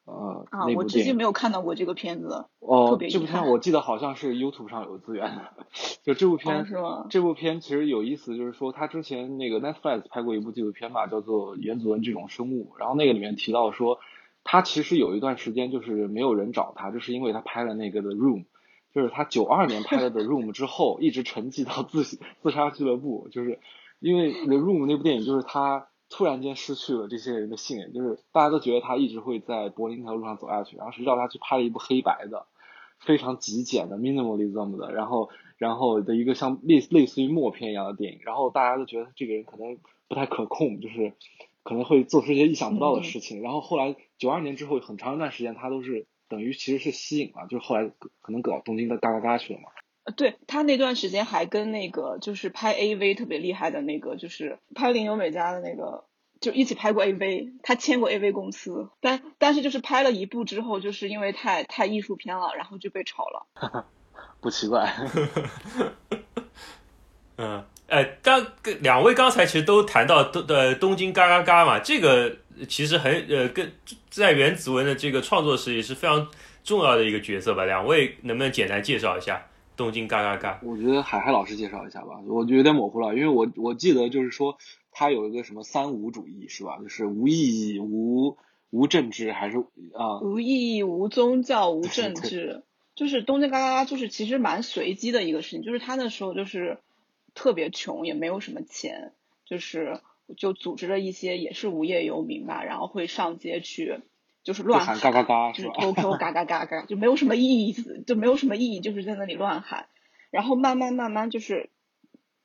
[0.04, 5.66] 呃啊我至今没有看到过这个片子，哦这部片我记得好像是 YouTube 上有资源的，
[6.04, 7.08] 就这部片是吗？
[7.10, 13.98] 这部片其实有意思，就是说他之前那个 Netflix 拍过一部纪录片吧，叫做原子文这种生物，然后那个里面提到说。
[14.44, 18.46] 他其实有一段时间就是没有人找他，就是因为他拍了那个的 Room，
[18.94, 23.60] 就是他九二年拍了的 Room 之后，一直沉寂到自自杀俱乐部，就是
[24.00, 32.48] 因为 The Room 那部电影，就是他突然间失去了这些人的信任，就是大家都觉得他一直会在柏林那条路上走下去，然后谁知道他去拍了一部黑白的，
[33.00, 39.78] 非常极简的 minimalism 的，然后然后的一个像类类似于默片一样的电影，然后大家都觉得这个人可能
[40.10, 41.14] 不太可控，就是。
[41.64, 49.70] 可能会做出一些意想不到的事情，然后后来九二年之后很长一段时间，他都是等于其实是吸引了，就是后来可能搞东京的嘎嘎嘎去了嘛。
[50.04, 56.06] 呃，对他那段时间还跟那个就是拍 AV 特别厉害的那个，就是拍林有美家的那个，
[56.40, 63.86] 就一起拍过 AV，他签过 AV 公司，但但是就是拍了一部之后，就是因为太太艺术片了，然后就被炒了。
[64.42, 64.92] 不奇怪。
[67.38, 67.64] 嗯。
[67.92, 68.48] 呃，刚
[68.80, 72.38] 两位刚才其实都谈到东的东京嘎嘎嘎嘛，这个
[72.70, 73.70] 其实很呃，跟
[74.10, 76.26] 在原子文的这个创作时也是非常
[76.64, 77.66] 重要的一个角色吧。
[77.66, 79.46] 两位能不能简单介绍一下
[79.76, 80.62] 东京嘎嘎嘎？
[80.64, 84.58] 我觉得海海老师介绍一下吧，我就有点模糊了，因为我我记得就是说
[84.94, 86.78] 他有一个什么三无主义是吧？
[86.82, 88.38] 就是无意义、无
[88.70, 89.58] 无政治还是
[89.94, 90.22] 啊？
[90.22, 92.64] 无意义、无宗教、无政 治，
[92.96, 96.78] 就是东京嘎嘎嘎，就是其实蛮随机的一个事情，就是他那时候就是。
[97.34, 99.14] 特别穷，也没有什么钱，
[99.46, 100.02] 就是
[100.38, 104.00] 就组织了一些也是无业游民吧，然后会上街去，
[104.44, 109.88] 就是乱喊，嘎嘎嘎，就是 QQ 嘎嘎嘎嘎，就没有什么意思，就没有什么意义，就是在那里乱喊，
[110.30, 111.70] 然后慢慢慢慢就是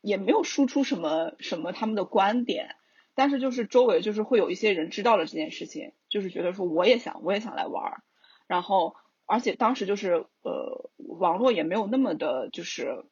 [0.01, 2.77] 也没有输出什么什么他们的观点，
[3.15, 8.03] 但是就是周围就是会有一些人知道了这件事情，就是觉得说我也想我也想来玩儿，
[8.47, 13.05] 然后而且当时就是呃网络也没有那么的就是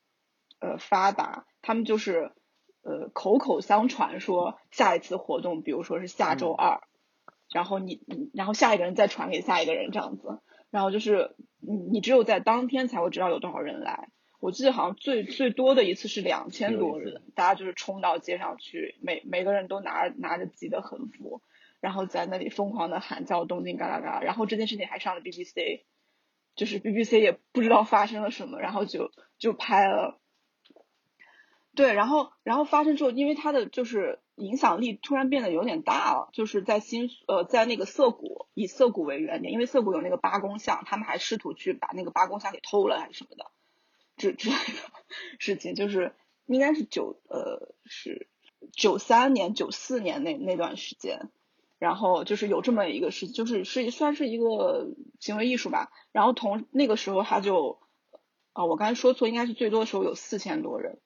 [0.61, 2.33] 呃发达，他们就是
[2.83, 6.81] 呃口口相传说下一次活动，比如说是下周二，
[7.53, 10.41] 然后你你然后下一个人再传给下一个人这样子，
[10.71, 14.09] 然后就是你你只有在当天才会知道有多少人来。
[14.41, 21.41] 我记得好像最最多的一次是两千多人，大家就是冲到街上去，每每个人都拿拿着自己的横幅，
[21.81, 25.85] 然后在那里疯狂的喊叫东京嘎啦嘎，然后这件事情还上了 BBC，
[26.57, 30.21] 就是 BBC 也不知道发生了什么，然后就就拍了。
[31.75, 43.51] 对，然后然后发生之后，因为他的就是影响力突然变得有点大了，就是在新呃在那个涩谷以涩谷为原点，因为涩谷有那个八公像，他们还试图去把那个八公像给偷了还是什么的。
[44.17, 44.81] 之之类的
[45.41, 46.15] 事情，就是
[46.47, 48.29] 应该是九呃是
[48.73, 51.29] 九三年九四年那那段时间，
[51.81, 55.91] 然后就是有这么一个事，就是是算是一个行为艺术吧。
[56.13, 57.81] 然后同那个时候他就
[58.53, 61.01] 啊，我刚才说错，应该是最多的时候有四千多人。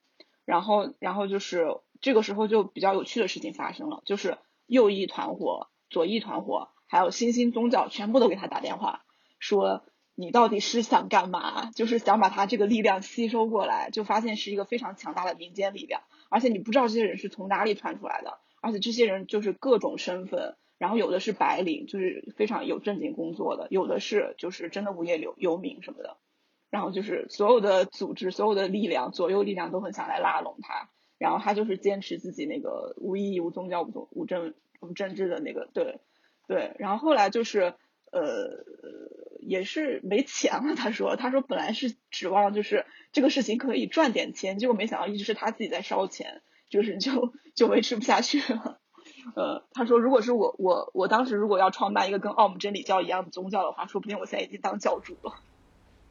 [0.49, 1.67] 然后然后就是
[2.01, 9.05] 这个时候就比较有趣的事情发生了，就是右翼团伙、左翼团伙还有新兴宗教全部都给他打电话
[9.39, 9.85] 说。
[10.21, 11.71] 你到底是想干嘛？
[11.71, 26.17] 就是想把他这个力量吸收过来，就发现是一个非常强大的民间力量，而且你不知道这些人是从哪里传出来的，而且这些人就是各种身份，然后有的是白领，就是非常有正经工作的，有的是就是真的无业游游民什么的，
[26.71, 30.89] 然后就是所有的组织、所有的力量、左右力量都很想来拉拢他，
[31.19, 36.01] 然后他就是坚持自己那个无意义、无宗教、无宗无政无政治的那个，对
[36.47, 37.75] 对，然后后来就是
[38.11, 38.65] 呃。
[39.41, 48.79] 也是没钱了，他说，他说本来是指望就是这个事情可以赚点钱，结果没想到一直是他自己在烧钱，就是就就维持不下去了。
[49.35, 55.33] 呃，他说如果是我我我当时如果要创办一个跟奥姆真理教一样的宗教的话，说不定我现在已经当教主了。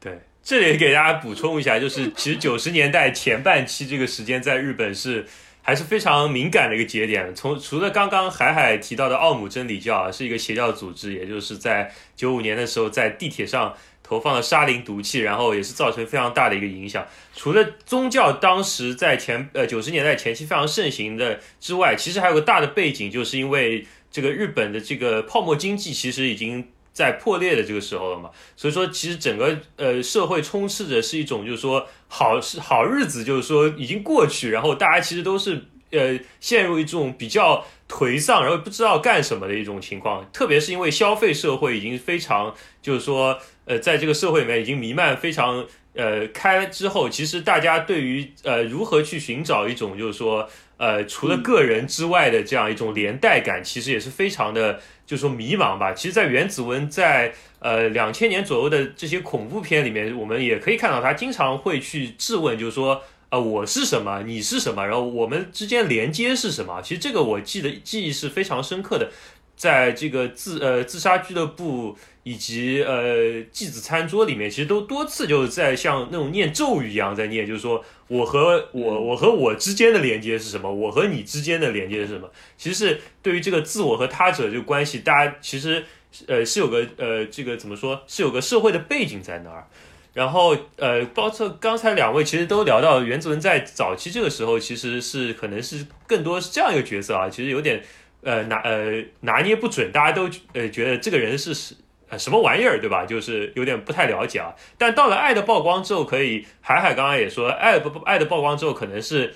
[0.00, 5.26] 对，这里给大家补充一下，就是其实九十年代前半期这个时间在日本是。
[5.60, 7.34] 还是非常敏感的一个节点。
[7.34, 17.06] 从除了刚刚海海提到的奥姆真理教啊，是一个邪教组织，也就是在九五年的时候在地铁上投放了沙林毒气，然后也是造成非常大的一个影响。
[17.34, 26.66] 除了宗教当时在前呃九十年代前期非常盛行的之外，其实还有个大的背景，就是因为这个日本的这个泡沫经济其实已经。
[26.98, 40.28] 在破裂的这个时候了嘛，所以说其实整个呃社会充斥着是一种就是说好是好日子，就是说已经过去，然后大家其实都是呃陷入一种比较颓丧，然后不知道干什么的一种情况。
[40.32, 54.80] 特别是因为消费社会已经非常就是说呃在这个社会里面已经弥漫非常呃开之后，其实大家对于呃如何去寻找一种就是说呃除了个人之外的这样一种连带感，其实也是非常的。
[55.08, 66.82] 就是说迷茫吧，其实，在原子文在呃两千年左右的这些恐怖片里面，我们也可以看到他经常会去质问，就是说，呃，我是什么，你是什么，然后我们之间连接是什么？
[66.82, 69.10] 其实这个我记得记忆是非常深刻的，
[69.56, 71.96] 在这个自呃自杀俱乐部。
[72.24, 82.28] 以及呃，继子餐桌里面，其实都多次就是在像那种念咒语一样在念，就是说我和我我和我之间的连接是什么，我和你之间的连接是什么？
[82.56, 85.84] 其实是对于这个自我和他者这个关系，大家其实
[86.26, 89.66] 呃是有个呃这个怎么说，是有个社会的背景在那儿。
[90.14, 97.82] 然后呃，包括刚才两位其实都聊到原子文在早期这个时候，其实是可能是更多是这样一个角色啊，其实有点
[98.22, 101.74] 呃拿呃拿捏不准，大家都呃觉得这个人是是。
[102.10, 103.04] 呃，什么玩意儿，对吧？
[103.04, 104.54] 就是有点不太了解啊。
[104.78, 109.34] 但到了《爱的曝光》之后，可以海海刚刚也说，《爱不爱的曝光》之后，可能是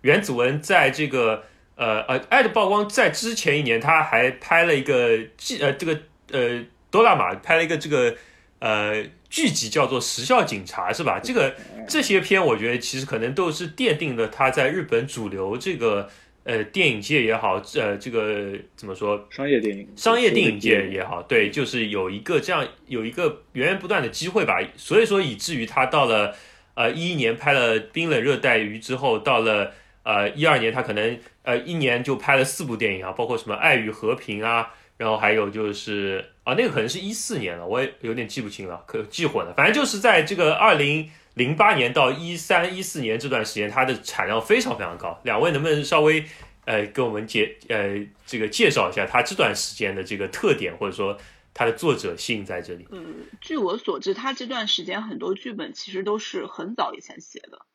[0.00, 1.44] 原子文在这个
[1.76, 6.00] 呃呃，《爱的曝光》在之前一年，他还拍了一个剧呃这个
[6.32, 8.16] 呃多拉玛拍了一个这个
[8.58, 11.20] 呃剧集，叫做《时效警察》，是吧？
[11.22, 11.54] 这个
[11.88, 16.10] 这些片，我觉得其实可能都是奠定了他在日本主流这个。
[16.48, 19.22] 呃，电影界也好，呃，这个怎么说？
[19.28, 24.58] 商业电影，商业电影界也好，对，就是有一个这样有一个源源不断的机会吧。
[24.74, 26.34] 所以说，以至于他到了
[26.72, 29.74] 呃一一年拍了《冰冷热带鱼》之后，到了
[30.04, 39.52] 呃一二年，他可能呃一年就拍了四部电影啊，包括什么《爱与和平》啊，然后还有就是啊，那个可能是一四年了，我也有点记不清了，可记混了。
[39.52, 41.10] 反正就是在这个二零。
[41.38, 45.18] 零八年到一三一四年这段时间，它的产量非常非常高。
[45.24, 46.22] 两位能不能稍微
[46.66, 51.16] 呃给我们介呃这个介绍一下它这段时间的这个特点，或者说
[51.54, 52.86] 它的作者性在这里？
[52.90, 57.66] 嗯，据我所知，他这段时间很多剧本其实都是很早以前写的。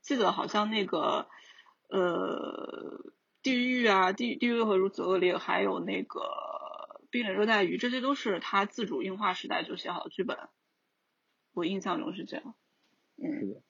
[0.00, 1.28] 记得好像那个
[1.88, 3.04] 呃
[3.42, 6.20] 地狱啊，地地狱为何如此恶劣，还有那个
[7.10, 10.36] 冰冷热带鱼，这些都是他自主映画时代就写好的剧本。
[11.52, 12.54] 我印象中是这样。
[13.18, 13.62] 是的。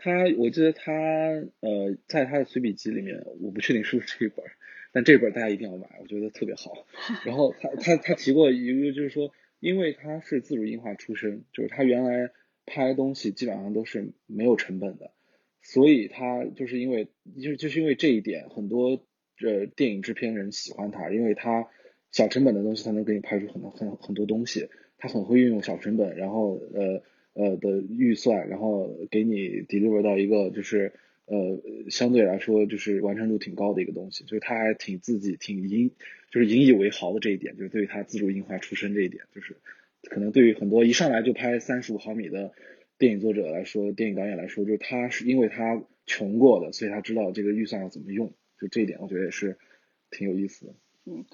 [0.00, 4.44] 他，我记得他，呃，在他的随笔集里面，我不确定是不是这一本，
[4.92, 6.86] 但这本大家一定要买，我觉得特别好。
[7.26, 12.30] 然后他他他提过一个，就是说，因为他是自主映画出身，就是他原来
[12.64, 15.10] 拍东西基本上都是没有成本的，
[15.62, 17.08] 所以他就是因为
[17.42, 19.04] 就就是因为这一点，很多
[19.40, 21.68] 呃电影制片人喜欢他，因为他
[22.12, 27.02] 小成本的东西，他能给你拍出很多很很多东西，他很会运用小成本，然后呃。
[27.38, 30.92] 呃的预算，然后给你 deliver 到一个就是
[31.26, 35.92] 呃相对来说就是完成度挺高的一个东西，就是他还挺自己挺引
[36.32, 39.56] 就是引以为豪的这一点，就是对于他自主映画出身这一点，就是
[40.10, 42.52] 可能对于很多一上来就拍三十五毫米的
[42.98, 49.56] 电影作者来说，电影导演来说，就是他是因为他穷过的，所以他知道这个预算要怎么用，就这一点我觉得也是
[50.10, 50.74] 挺有意思的。
[51.06, 51.24] 嗯，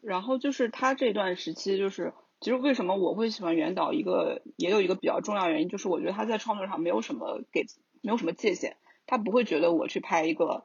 [0.00, 2.14] 然后就是他这段时期就是。
[2.40, 3.92] 其实为什么我会喜欢袁导？
[3.92, 7.66] 一个也有一个比较重要原因，就是我觉得他在创作上没有什么给，
[8.00, 8.78] 没有什么界限。
[9.06, 10.64] 他不会觉得我去拍一个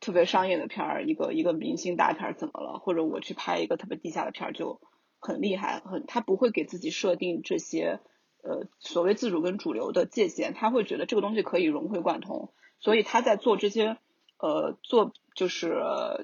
[0.00, 2.78] 特别商业的片儿，一个一个明星大片儿怎么了？
[2.78, 4.80] 或者我去拍一个特别地下的片儿就
[5.18, 8.00] 很厉害，很他不会给自己设定这些
[8.42, 10.52] 呃所谓自主跟主流的界限。
[10.52, 13.96] 他会觉得这个东西可以融会贯通，所以他在做这些
[14.38, 15.82] 呃做就是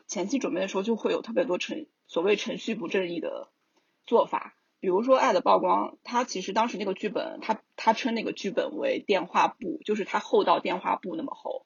[0.09, 3.49] 前期准备的时候，就会有特别多程所谓程序不正义的
[4.05, 4.55] 做法。
[4.85, 11.64] 比如说《爱的曝光》，他其实当时那个剧本，他他称那个剧本为电话簿，就是它厚到电话簿那么厚。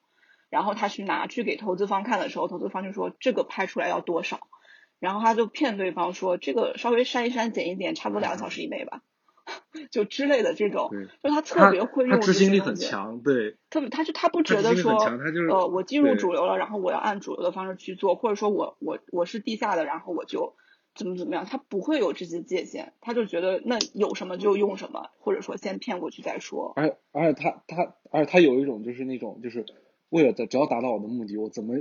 [0.49, 4.47] 然后他去拿去给投资方看的时候，投资方就说这个拍出来要多少，
[4.99, 9.01] 然后他就骗对方说这个稍微删一删减一点，差不多两个小时以内吧，
[9.91, 10.89] 就之类的这种，
[11.21, 14.93] 就他特别会用执行力很强，对，特别他就他不觉得说
[15.49, 20.55] 呃我进入主流了，然后我要按主流的方式去做，或者说我我我是地下的，然后我就。
[20.99, 26.73] 怎么怎么样，他不会有这些界限，他就觉得那有什么就用什么，或者说先骗过去再说。
[26.75, 29.65] 而而且他他而且他有一种就是那种就是
[30.09, 31.75] 为了只要达到我的目的，我怎么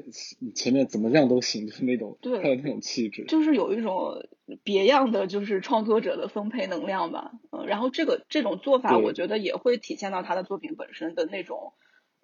[0.54, 4.24] 前面怎么样都行，就是那种对，他有那种气质，就是有一种
[4.62, 7.32] 别样的就是创作者的分配能量吧。
[7.50, 11.72] 嗯，然后这个这种做法，我觉得也会体现到他的作品本身的那种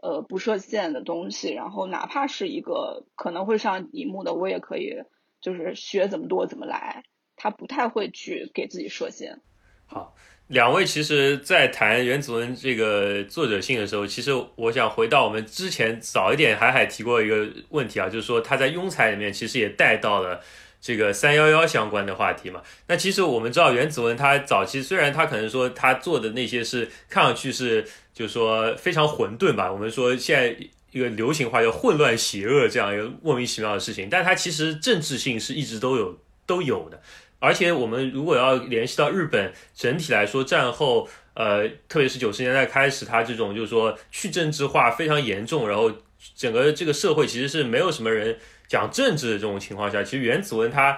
[0.01, 1.53] 呃不设限的东西。
[1.53, 5.03] 然后哪怕是一个可能会上荧幕的，我也可以。
[5.45, 7.03] 就是学怎么多怎么来，
[7.36, 9.38] 他不太会去给自己设限。
[9.84, 10.16] 好，
[10.47, 20.40] 两位其实，在谈原子文这个作者性的时候，其实我想回到我们之前早一点海海提过一个问题啊，就是说他在庸才里面其实也带到了
[20.80, 22.62] 这个三幺幺相关的话题嘛。
[22.88, 30.57] 那其实我们知道原子文他早期虽然他可能说他做的那些是看上去是就是说非常混沌吧，我们说现在。
[30.95, 36.16] 一个流行话叫混乱邪恶这样一个莫名其妙的事情，但它其实政治性是一直都有
[36.47, 37.03] 都有的。
[37.40, 45.90] 而且我们如果要联系到日本整体来说，战后呃，特别是九十年代开始，它这种就是说去政治化非常严重，然后
[46.36, 48.38] 整个这个社会其实是没有什么人
[48.68, 50.97] 讲政治的这种情况下，其实原子文它。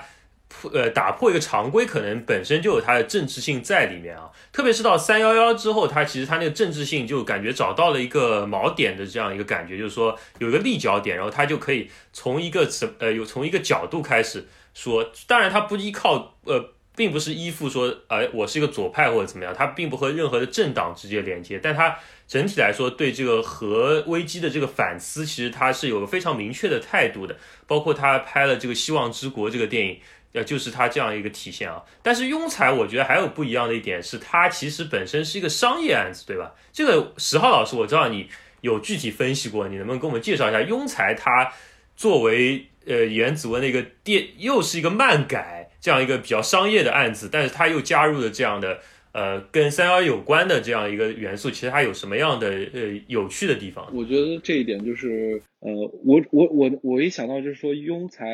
[0.49, 4.30] 破呃打破一个常规，可能本身就有它的政治性在里面啊。
[4.53, 15.11] 特别是到三幺幺之后，它其实它那个政治性就感觉找到了一个锚点的这样一个感觉，就是说有一个立脚点，然后它就可以从一个什呃有从一个角度开始说。
[15.26, 21.61] 当然，它不依靠呃，并不是依附说呃我是一个左派或者怎么样，它并不和任何的政党直接连接。
[21.62, 27.36] 但它整体来说对这个核危机的这个反思，其实它是有个非常明确的态度的。
[27.66, 29.99] 包括他拍了这个《希望之国》这个电影。
[30.37, 31.82] 呃，就是他这样一个体现啊。
[32.03, 36.55] 但是庸才，我觉得还有不一样的一点是，他其实本身是一个商业案子，对吧？
[36.70, 38.28] 这个十号老师，我知道你
[38.61, 41.14] 有具体分析过，你能不能给我们介绍一下庸才？
[41.14, 41.51] 他
[41.97, 48.78] 作为呃原子文的一个电，又是一个漫改这样一个比较商业的案子，但是他又加入了这样的
[49.12, 53.89] 呃跟三幺有关的这样一个元素，其实它有什么样的呃有趣的地方？
[53.95, 55.72] 我觉得这一点就是呃，
[56.05, 58.26] 我我我我一想到就是说庸才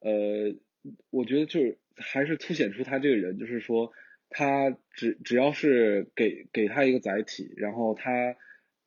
[0.00, 0.54] 呃。
[1.10, 3.92] 我觉得就是还是凸显出他这个人，就是说
[4.30, 8.36] 他只只要是给给他一个载体，然后他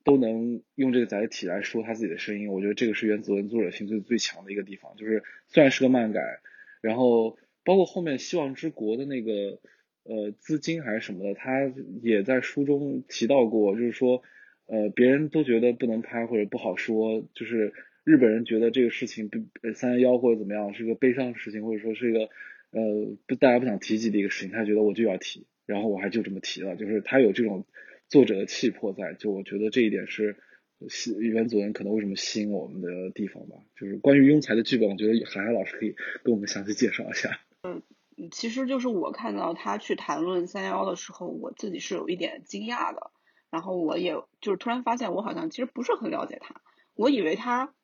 [0.02, 2.48] 都能用这个载体来说他自己的声音。
[2.52, 6.40] 我觉得这个是原子文作者性最最强的一个地方，就是虽然是个漫改，
[6.80, 9.60] 然后包括后面希望之国的那个
[10.02, 11.72] 呃资金还是什么的，他
[12.02, 14.22] 也在书中提到过，就是说
[14.66, 17.72] 呃别人都觉得不能拍或者不好说，就是。
[18.04, 19.30] 日本人觉得这个事情
[19.62, 22.28] 呃三幺幺或者怎么样是个悲伤的事情，或者说是一个
[22.70, 27.64] 呃不大家不想提及的一个事情，他觉得我就要提，然后我还就这么提了，就是他有这种
[28.08, 30.36] 作者的气魄在，就我觉得这一点是
[30.88, 33.56] 吸原子文可能为什么吸引我们的地方吧。
[33.80, 37.40] 就是关于庸才的剧本，我觉得海海老师可以跟我们详细介绍一下。
[37.62, 37.82] 嗯
[38.30, 43.10] 其实就是我看到他去谈论三幺幺的时候，我自己是有一点惊讶的。
[43.50, 46.60] 然后我也就是突然发现，我好像其实不是很了解他。
[46.94, 47.74] 我以为他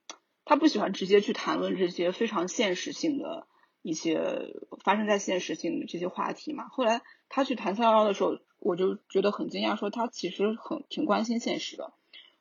[0.50, 3.46] 他不喜欢直接去谈论这些非常现实性的
[3.82, 6.66] 一些发生在现实性的这些话题嘛。
[6.66, 11.92] 后来他去谈三幺幺的时候，我就觉得很惊讶，说他其实很挺关心现实的。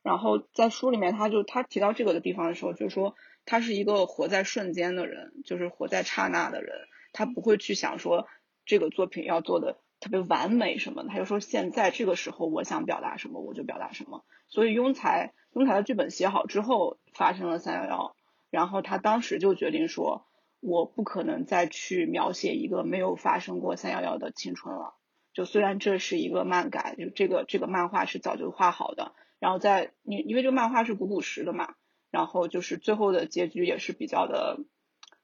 [0.02, 6.74] 然后在书里面，他就他提到这个的地方的时候，就说他是一个活在瞬间的人，就是活在刹那的人。
[7.12, 8.26] 他不会去想说
[8.66, 14.24] 这个作品要做的特别完美什么的，他就说现在这个时候我想表达什么我就表达什么。
[14.48, 18.16] 所以庸才庸才的剧本写好之后发生了三幺幺，
[18.50, 20.26] 然后他当时就决定说，
[20.60, 24.94] 我不可能再去描写一个没有发生过三幺幺的青春了。
[25.32, 31.74] 就虽然这是一个漫改，就这个这个漫画是早就画好的，然后在你因为这个漫画是古古时的嘛，
[32.10, 34.58] 然后就是最后的结局也是比较的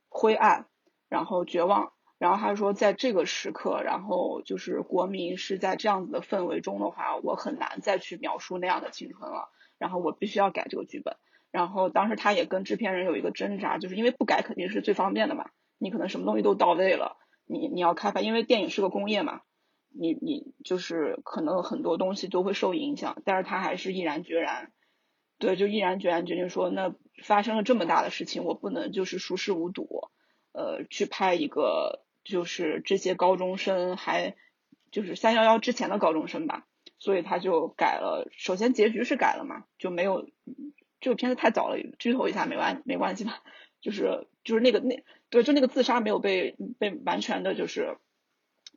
[0.09, 0.67] 灰暗。
[1.09, 9.51] 然后绝望，然后他说，在这个时刻，然后就是国民是在这样子的氛围中的话，我很难再去描述那样的青春了。
[9.77, 11.17] 然后我必须要改这个剧本。
[11.51, 19.43] 然后当时他也跟制片人有一个挣扎，就是因为不改肯定是最方便的嘛，你可能什么东西都到位了，你你要开发，因为电影是个工业嘛，
[19.91, 24.73] 你你就是可能很多东西都会受影响，但是他还是毅然决然，
[25.39, 30.09] 对，就毅然决然决定说，那发生了这么大的事情，我不能就是熟视无睹。
[30.53, 34.35] 呃，去拍一个就是这些高中生还
[34.91, 36.67] 就是三幺幺之前的高中生吧，
[36.99, 38.29] 所以他就改了。
[38.37, 40.29] 首先结局是改了嘛，就没有
[41.01, 43.43] 这个片子太早了，剧透一下没关没关系吧。
[43.81, 47.99] 就是就是那个那对，就那个自杀没有被被完全的就是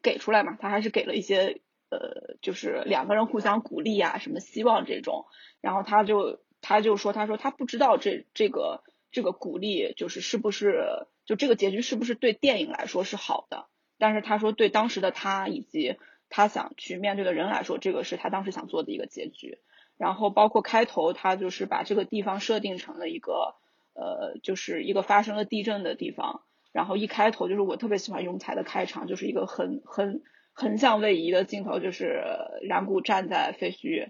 [0.03, 5.25] 给出来嘛，他还是给了一些呃，就是两个人互相鼓励啊，什么希望这种。
[5.61, 11.07] 然后他就他就说，他说他不知道这这个这个鼓励就是是不是。
[11.25, 13.67] 就这个结局是不是对电影来说是好的？
[13.99, 15.97] 但是他说对当时的他以及
[16.27, 19.59] 他想去面对的人来说，这个是他当时想做的一个结局。
[19.95, 23.53] 然后包括开头，他就是把这个地方设定成了一个
[23.93, 26.41] 呃，就是一个发生了地震的地方。
[26.71, 32.23] 然后一开头就是我特别喜欢庸才的开场，就是一个很很横向位移的镜头，就是
[32.67, 34.09] 然谷站在废墟。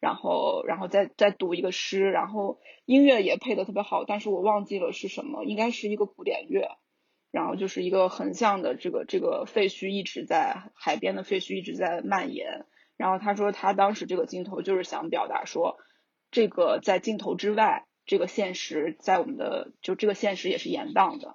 [0.00, 6.78] 然后，然后再再读一个诗，然后音乐也配的特别好，但是我忘记了是什么，应该是一个古典乐，
[7.32, 12.64] 然后就是一个横向的这个这个废墟一直在海边的废墟一直在蔓延，
[12.96, 15.78] 然后他说他当时这个镜头就是想表达说，
[16.30, 21.34] 这个在镜头之外，这个现实在我们的就这个现实也是延宕的，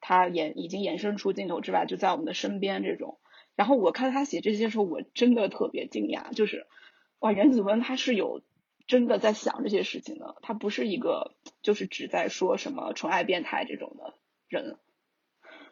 [0.00, 3.20] 他延已经延伸出镜头之外，就在我们的身边这种，
[3.54, 6.66] 然后我看他写这些时候，我真的特别惊讶，就是。
[7.22, 8.42] 哇，袁子文他是有
[8.88, 14.14] 真的在想这些事情的，他不是一个就是只在说什么纯爱变态这种的
[14.48, 14.76] 人。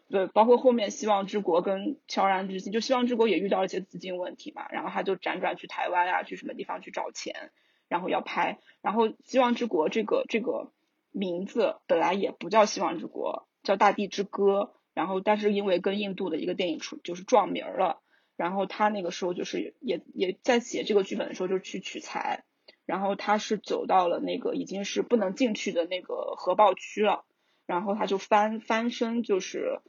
[0.09, 7.51] 对，包括后面希望之国跟悄然之心，就希望之国也遇到一些资金问题嘛，然后他就辗转去台湾啊，去什么地方去找钱，
[7.89, 8.59] 然后要拍。
[8.81, 10.71] 然后希望之国这个这个
[11.11, 18.01] 名字本来也不叫希望之国，叫大地之歌，然后但是因为跟印度的一个电影出就是撞名了。
[18.41, 22.43] 然后他那个时候就是也也在写这个剧本的时候就去取材，
[22.87, 27.23] 然后他是走到了那个已经是不能进去的那个核爆区了，
[27.67, 29.81] 然后他就翻翻身就是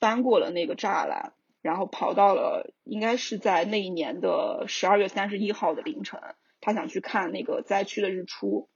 [0.00, 6.18] 翻过了那个栅栏，然后跑到了应该是在那一年的十二月三十一号的凌晨，
[6.62, 8.70] 他想去看那个灾区的日出，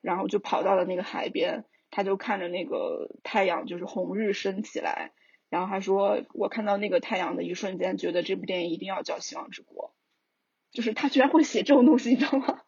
[0.00, 5.10] 然后就跑到了那个海边，他就看着那个太阳就是红日升起来。
[5.48, 9.94] 然后他说：“我看到那个太阳的一瞬间，觉得这部电影一定要叫《希望之国》，
[10.76, 12.62] 就是他居然会写这种东西，你知道吗？”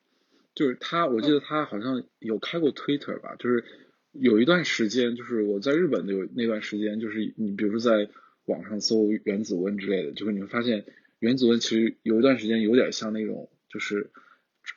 [0.56, 3.64] 就是他，我记得他好像有开过 Twitter 吧，就是
[4.12, 8.10] 有一段时间，就是我在日本的有那段时间，就是你比如说在
[8.46, 10.86] 网上搜原子温之类的，就是你会发现
[11.18, 14.10] 原子温其实有一段时间有点像那种就是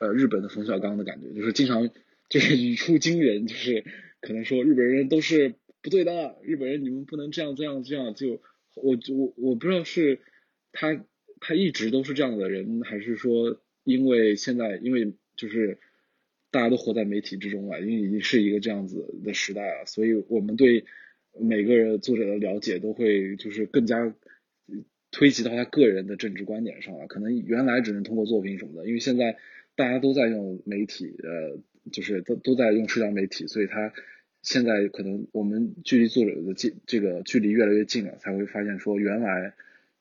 [0.00, 1.88] 呃日本的冯小刚的感觉，就是经常
[2.28, 3.84] 就是语出惊人，就是
[4.20, 5.54] 可能说日本人都是。
[5.88, 8.42] 不对的，日本人你们不能这样这样这样，就
[8.74, 10.20] 我我我不知道是
[10.70, 11.02] 他
[11.40, 15.78] 他一直都是这样的人，还是说因为现在因为就是
[16.50, 20.84] 大家都活在媒体之中了，因为已经是一个这样子的时代了，所以我们对
[21.40, 24.14] 每个人作者的了解都会就是更加
[25.10, 27.06] 推及到他个人的政治观点上了。
[27.06, 29.38] 可能原来只能通过作品什么的，因为现在
[29.74, 31.58] 大家都在用媒体，呃，
[31.90, 33.94] 就是都都在用社交媒体，所以他。
[34.42, 39.54] 现在可能我们距离作者的近，这个距离越来越近了，才会发现说原来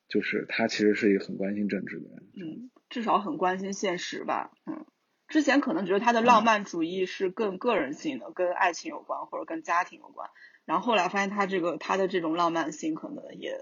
[0.07, 4.85] 就是他其实是一个很关心政治的人，嗯，至少很关心现实吧，嗯，
[5.27, 10.29] 之前可能觉得他的浪漫主义是更个人性的，跟爱情有关或者跟家庭有关，
[10.65, 13.57] 然后后来发现他这个他的这种浪漫性可能也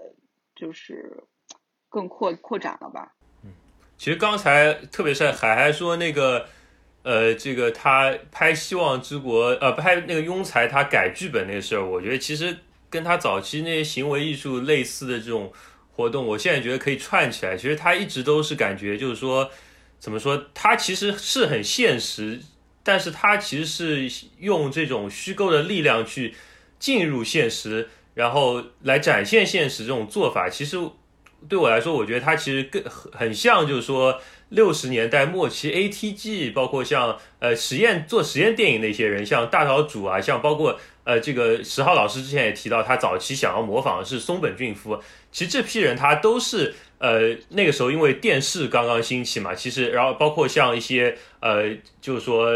[0.54, 1.24] 就是
[1.88, 3.16] 更扩扩展了吧。
[3.42, 3.50] 嗯
[3.98, 6.46] 其实刚才特别是海海说那个，
[7.06, 12.58] 呃，这个他拍《希望之国》呃，拍那个庸才他改剧本那事儿，我觉得其实
[12.90, 15.52] 跟他早期那些行为艺术类似的这种
[15.92, 17.56] 活动，我现在觉得可以串起来。
[17.56, 19.48] 其实他一直都是感觉就是说，
[20.00, 22.40] 怎么说，他其实是很现实，
[22.82, 26.34] 但是他其实是用这种虚构的力量去
[26.80, 30.76] 进入现实，然后来展现现实这种做法，其实。
[31.48, 32.82] 对我来说，我觉得他其实更
[33.12, 34.20] 很像，就是说
[34.50, 44.98] 六十年代末期 ATG，包括像呃实验做实验电影那些人，像大岛主啊，像包括呃这个十号老师之前也提到，他早期想要模仿的是松本俊夫。
[45.32, 52.46] 其实这批人他都是呃那个时候因为电视刚刚兴起嘛，其实然后包括像一些呃就是说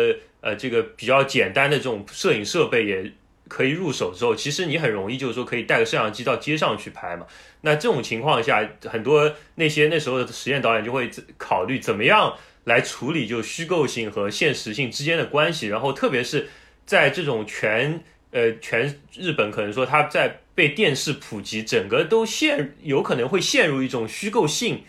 [0.40, 3.12] 呃这个比较简单的这种摄影设备也。
[3.50, 7.26] 可以入手之后，其实你很容易就是说可以带个摄像机到街上去拍嘛。
[7.62, 12.34] 那这种情况下，很多那些那时候的实验导演就会考虑怎么样
[12.64, 15.66] 来处理就虚构性和现实性之间的关系。
[15.66, 16.48] 然后特别是
[16.86, 24.84] 在这种全呃全日本可能说它在被电视普及，整个都陷有可能会陷入一种虚构性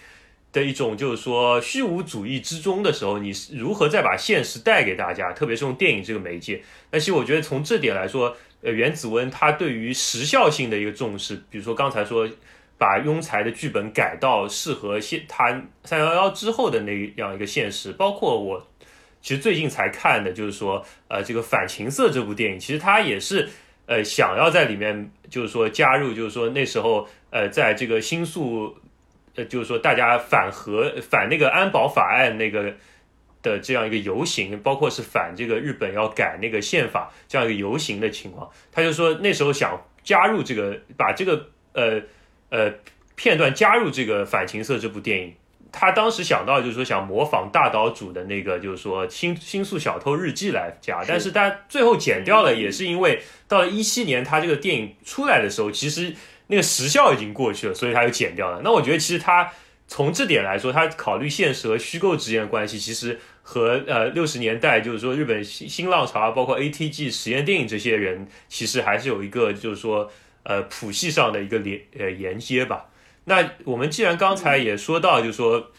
[0.52, 5.32] 的一种就是说虚无主义之中的时候，你是如何再把现实带给大家？
[5.34, 6.62] 特别是用电影这个媒介。
[6.92, 8.36] 那其实我觉得从这点来说。
[8.64, 12.30] 呃，原子温他对于时效性的一个重视，比如说刚才说
[12.78, 18.68] 把庸才的剧本改到适合现他三幺幺之后的那样一个现实，包括我
[19.20, 23.50] 其实最近才看的，就是说呃这个反情色这部电影，其实他也是
[23.88, 28.78] 呃想要在里面就是说加入，就是说那时候呃在这个新宿
[29.36, 32.74] 呃就是说大家反核反那个安保法案那个。
[33.44, 42.00] 的这样一个游行，包括是反这个日本要改那个宪法这样一个游行的情况，他就说那时候想加入这个，把这个呃
[42.52, 42.72] 呃
[43.16, 45.34] 片段加入这个反情色这部电影。
[45.72, 56.14] 他当时想到就是说想模仿大岛主的那个，就是说新新宿小偷日记来加，但是他最后剪掉了，也是因为到了一七年他这个电影出来的时候，其实
[56.52, 58.62] 那个时效已经过去了，所以他就剪掉了。
[58.64, 59.52] 那我觉得其实他
[59.88, 63.20] 从这点来说，他考虑现实和虚构之间的关系，其实。
[63.44, 70.12] 和呃六十年代就是说日本新新浪潮啊，包括 ATG 实验电影这些人，其实还是有一个就是说
[70.44, 72.86] 呃谱系上的一个连呃连接吧。
[73.26, 75.72] 那我们既然刚才也说到，就是说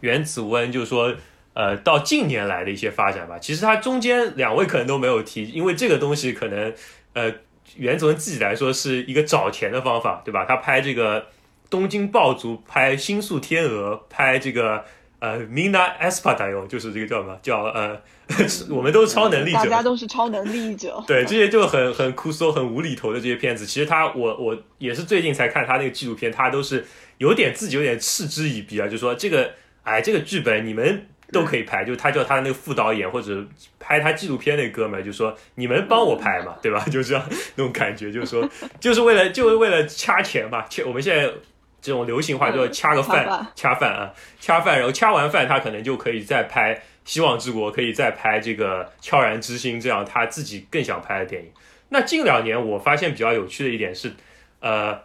[0.00, 1.14] 原子温，就是说
[1.52, 6.72] 呃到近年来的一些发展吧，其实它中间两位可能都没有提，因为这个东西可能
[7.12, 7.30] 呃
[7.78, 10.44] 原子温自己来说是一个找钱的方法，对吧？
[10.44, 11.26] 他拍这个
[11.70, 14.84] 东京暴族，拍星宿天鹅，拍这个。
[15.20, 17.36] 呃，Mina Espada 就是这个叫什么？
[17.42, 18.00] 叫呃，
[18.70, 21.02] 我们都是超能力者，大家都是超能力者。
[21.08, 33.44] 对，这些就很很酷搜、很无厘头的这些片子，其实他我我也是最近才看他那个纪录片，他都是有点自己有点嗤之以鼻啊，就说这个哎，这个剧本你们都可以拍，就他叫他那个副导演或者
[33.78, 36.84] 拍他纪录片那哥们儿就说你们帮我拍嘛，对吧？
[36.90, 37.24] 就这样
[37.56, 38.48] 那种感觉，就是说
[38.80, 41.32] 就是为了就是为了掐钱嘛，掐我们现在。
[41.80, 43.24] 这种流行话就掐个饭，
[43.54, 46.74] 掐饭啊，掐饭，然后掐完饭，他可能就可以再拍
[47.04, 51.48] 《希望之国》，可以再拍这个《悄然之心》这样他自己更想拍的电影。
[51.90, 54.12] 那近两年我发现比较有趣的一点是，
[54.58, 55.00] 呃，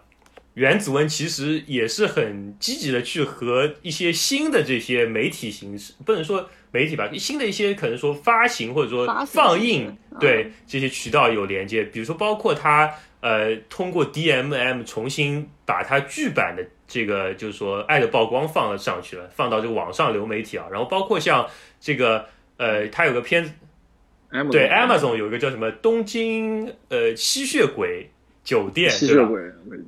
[0.53, 12.93] 原子温其实也是很积极的去和一些新的这些媒体形式，不能说媒体吧，新的一些可能说发行或者说放映，对这些渠道有连接，比如说包括他。
[13.23, 20.65] 呃，通过 DMM 重新把它剧版的这个，就是说《爱的曝光》放了上去了，放到这个网上流媒体啊。
[20.69, 21.47] 然后包括像
[21.79, 22.25] 这个，
[22.57, 23.51] 呃，他有个片子，
[24.51, 28.09] 对，Amazon 有一个叫什么《东京呃吸血鬼
[28.43, 29.29] 酒店》，对吧？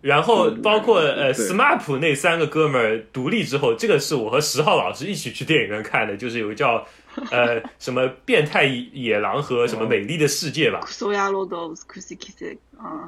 [0.01, 6.86] 然后包括呃 SMAP 那三个哥们儿独立之后，这个是我和十号老师一起去电影院看的，就是有个叫。
[7.32, 10.82] 呃，什么变态野狼和什么美丽的世界吧？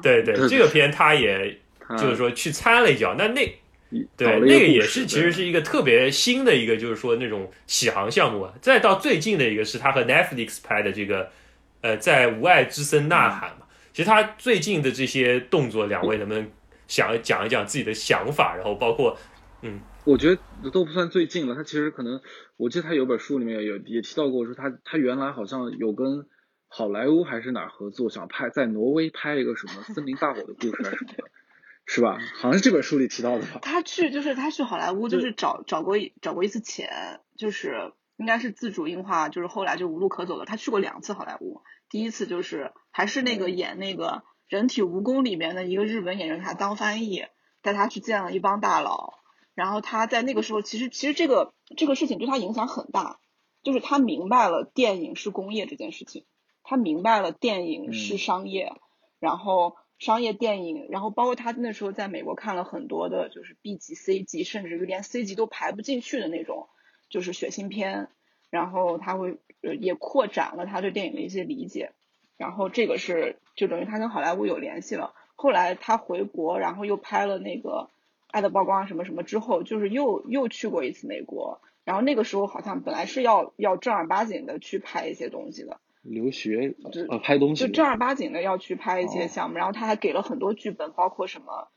[0.00, 1.58] 对对，这个片他也
[1.98, 3.46] 就是说去参了一脚，那那
[4.16, 8.54] 对那个也是其实是一个特别新的一个就是说那种启航项目啊。
[8.62, 11.28] 再到最近的一个是他和 Netflix 拍的这个
[11.82, 13.66] 呃，在无爱之森呐喊嘛。
[13.98, 16.48] 其实他最近的这些动作，两位能不能
[16.86, 18.54] 想讲一讲自己的想法？
[18.54, 19.18] 然后包括
[19.62, 19.80] 嗯。
[20.04, 22.20] 我觉得都不算最近了，他其实可能，
[22.56, 26.28] 我记得他有本书里面有也提到过，说他他原来好像有跟
[26.68, 31.24] 好莱坞还是哪合作，想拍在挪威拍一个什么森林大火的故事还是什么的，
[31.86, 32.20] 是吧？
[32.36, 33.58] 好像是这本书里提到的吧。
[33.62, 40.44] 他去就是他去好莱坞就是找找过找过一次钱，就是应该是自主硬化，就是后来就无路可走了。
[40.44, 47.26] 他去过两次好莱坞，第一次就是还是那个演那个人体蜈蚣里面的一个日本演员，他当翻译，
[47.62, 49.14] 带他去见了一帮大佬。
[49.54, 53.20] 然后他在那个时候，其实其实这个这个事情对他影响很大，
[53.62, 56.24] 就是他明白了电影是工业这件事情，
[56.64, 58.72] 他明白了电影是商业，
[59.20, 66.66] 然后商业电影，然后包括他那时候在美国看了很多的，就是 B 级、C 级，甚至于连 C 级都排不进去的那种。
[67.08, 68.08] 就是血腥片，
[68.50, 71.92] 然后他会呃也扩展了他对电影的一些理解，
[72.38, 75.12] 然后这个是就等于他跟好莱坞有联系了。
[75.36, 77.90] 后来他回国，然后又拍了那个
[78.28, 91.68] 《爱的曝光》什么什么之后，就是又又去过一次美国，然后那个时候好像本来是要要正儿八经的去拍一些东西的，留学就呃拍东西就正儿八经的要去拍一些项目，然后他还给了很多剧本，包括什么。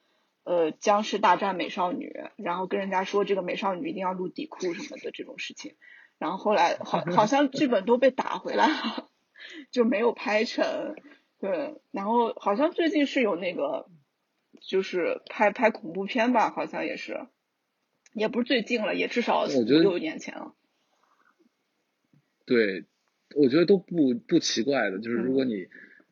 [0.44, 5.76] 呃，僵尸大战美少女，然后跟人家说这个美少女一定要露底裤什么的这种事情，
[6.18, 9.08] 然后后来好好像剧本都被打回来了，
[9.72, 10.96] 就没有拍成。
[11.40, 13.90] 对，然后好像最近是有那个，
[14.68, 17.28] 就是拍拍恐怖片吧，好像也是，
[18.14, 20.56] 也不是最近了，也至少五六年前了。
[22.46, 22.86] 对，
[23.36, 25.68] 我觉得都不不奇怪的，就是如果你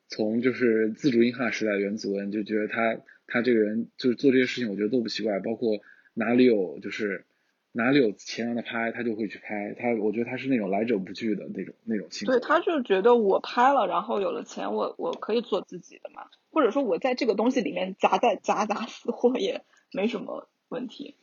[0.07, 3.01] 从就是自主映画时代原子文就觉得他。
[3.31, 5.39] 他这个人就是做这些事情，我觉得都不奇怪。
[5.39, 5.77] 包括
[6.15, 7.27] 哪里有就是
[7.71, 9.73] 哪里有钱让他拍，他就会去拍。
[9.73, 12.39] 他我觉得他是那种来者不拒的那种那种性格。
[12.39, 21.15] 对，他就觉得我拍了，然后有了钱，我我可以做自己的嘛，或者说我在这个东西里面夹带夹杂私货也没什么问题。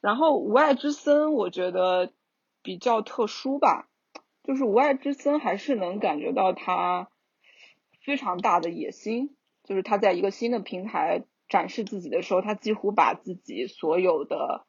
[0.00, 2.12] 然后无爱之森，我觉得
[2.62, 3.88] 比较特殊吧，
[4.44, 7.08] 就是无爱之森还是能感觉到他
[8.04, 9.36] 非常大的野心。
[9.64, 14.64] 就是他在一个新的平台展示自己的时候，他几乎把自己所有的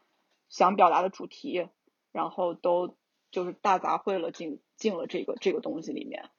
[0.54, 1.68] 想表达的主题，
[2.12, 2.96] 然后都
[3.32, 6.30] 就是大杂烩了进进了这个这个东西里面，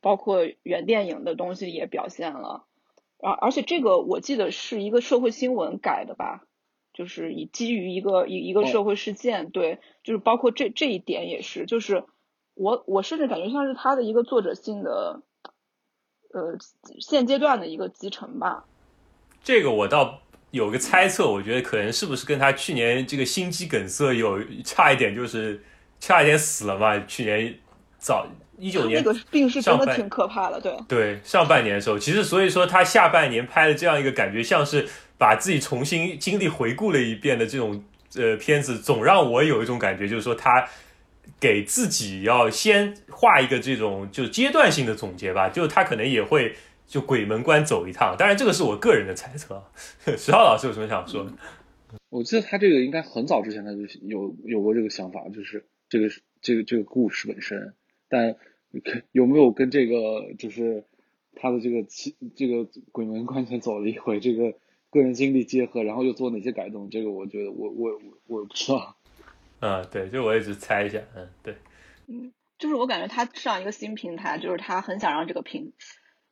[0.00, 2.64] 包括原电影的东西也表现了，
[3.18, 6.44] 而而且这个我记得是一个社会新闻改的吧，
[6.92, 12.04] 就是以基于一个一一个社会事件，对，就是包括这这一点也是，就是
[12.54, 15.22] 我我甚至感觉像是他的一个作者性的。
[16.32, 16.56] 呃，
[17.00, 18.64] 现阶段的一个集成吧。
[19.42, 20.20] 这个我倒
[20.50, 25.62] 有个猜测，我觉得可能是不是跟他去年这个心肌梗塞有差一点，就是
[25.98, 26.98] 差一点死了嘛？
[27.06, 27.54] 去年
[27.98, 28.26] 早
[28.58, 31.20] 一九年那个病是真的挺可怕的，对对。
[31.24, 37.84] 上半年的时候，其实所以说他下半年拍的这样一个感觉，像是把自己重新经历回顾了一遍的这种
[38.16, 40.66] 呃片子，总让我有一种感觉，就是说他。
[41.38, 46.54] 给自己要先画一个这种就阶段性的总结吧，就他可能也会
[46.90, 49.62] 就鬼门关走一趟，当然这个是我个人的猜测。
[50.18, 51.32] 石浩老师有什么想说的？
[52.08, 56.08] 我记得他这个应该很早之前他就有有过这个想法，就是这个
[56.42, 57.74] 这个这个故事本身，
[58.08, 58.34] 但
[59.12, 60.82] 有没有跟这个就是
[61.36, 61.86] 他的这个
[62.34, 64.54] 这个鬼门关前走了一回，这个
[64.90, 66.90] 个人经历结合，然后又做哪些改动？
[66.90, 68.96] 这个我觉得我我我我不知道。
[69.60, 71.54] 嗯， 对，就我一直猜一下，嗯，对，
[72.08, 75.72] 嗯，就是我感觉他上一个新平台，就是他很想让这个平，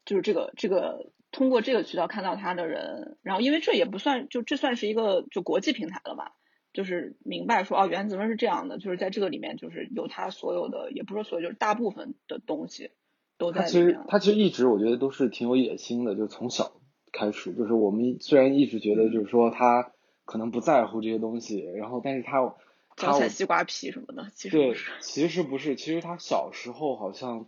[0.08, 6.32] 就是这个这个通过这个渠道看到他的人，然后因为这也不算，就这算是一个就国际平台了吧，
[6.72, 12.92] 就是明白说哦，原子论是这样的，就是在这个里面就是有他所有的，也不是说所有，就是大部分的东西
[13.36, 13.92] 都在里面。
[13.92, 16.80] 他其实他其实一直我觉得都是挺有野心的，就从小
[17.12, 19.92] 开始，就是我们虽然一直觉得就是说他
[20.24, 22.54] 可能不在乎这些东西，然后但是他。
[22.96, 25.76] 脚踩西瓜皮什么的，其实对，其实不是。
[25.76, 27.46] 其实他小时候好像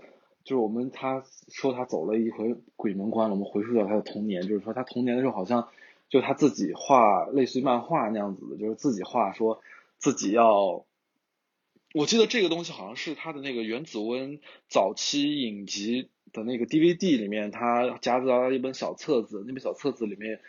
[0.50, 1.22] 就是我们他
[1.52, 3.36] 说他走了一回鬼门关了。
[3.36, 5.68] 我们回溯到他的童年，就是说他童年的时候好像
[6.08, 9.60] 就他自己画类似于漫画那样子的，就是自己画，说
[9.98, 10.84] 自己要。
[11.94, 20.40] 我记得这个东西好像是他的那个原子温早期影集的那个 DVD 里面，他夹杂了一本小册子，那本小册子里面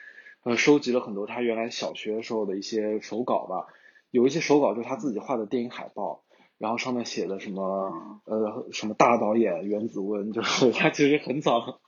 [0.41, 3.67] 呃收集了很多他原来小学时候的一些手稿吧。
[4.09, 6.23] 有一些手稿就是他自己画的电影海报，
[6.61, 11.81] 然后上面写的什么呃什么大导演袁子温，就是他其实很早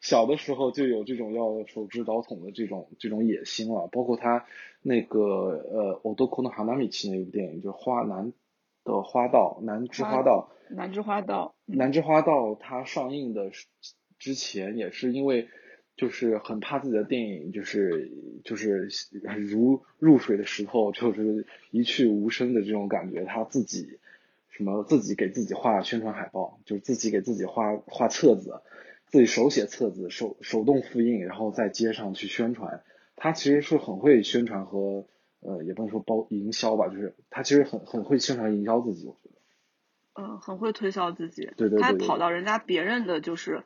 [0.00, 3.88] 小的时候就有这种要手执导筒的这种这种野心了。
[3.92, 4.44] 包括他
[4.82, 8.32] 那个呃我都空的哈纳米奇那部电影，就是花男
[8.84, 13.52] 的花道南之花道南之花道南之花道，它上映的
[14.18, 15.48] 之前也是因为。
[15.98, 18.12] 就是很怕自己的电影，就是
[18.44, 18.90] 就是
[19.38, 23.24] 如入水的石头，就是一去无声的这种感觉。
[23.24, 23.98] 他自己
[24.56, 28.62] 什么自己给自己画宣传海报，就是自己给自己画画册子，
[29.06, 32.82] 自己手写册子，手手动复印，然后在街上去宣传。
[33.16, 35.06] 他其实是很会宣传和
[35.40, 40.22] 呃，也不能说包营销吧，就是他其实很很会宣传营销自己，我觉得。
[40.22, 41.42] 嗯，很会推销自己。
[41.56, 43.62] 对对对他对跑到人家别人的就是，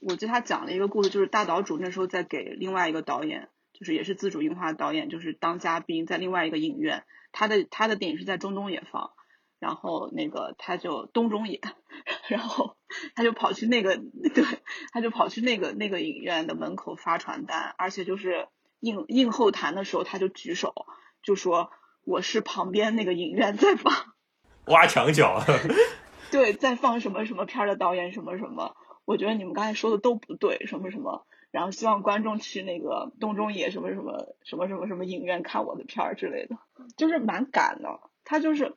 [0.00, 9.12] 我记得他讲了一个故事，就是大岛主那时候在给另外一个导演，就是也是自主映画导演，就是当嘉宾在另外一个影院，他的他的电影是在中东也放，
[9.64, 11.58] 然后那个他就东中野，
[12.28, 12.76] 然后
[13.14, 13.96] 他就跑去那个
[14.34, 14.44] 对，
[14.92, 18.46] 他就跑去那个那个影院的门口发传单，而且就是
[18.80, 20.74] 映映后谈的时候他就举手
[21.22, 21.70] 就说
[22.04, 23.90] 我是旁边那个影院在放。
[24.66, 25.40] 挖墙脚，
[26.30, 36.58] 对，在放什么什么片儿的导演什么什么，我觉得你们刚才说的都不对，什么什么，然后希望观众去那个东中野什么什么什么什么什么影院看我的片儿之类的，
[36.98, 37.88] 就是蛮赶的，
[38.24, 38.76] 他就是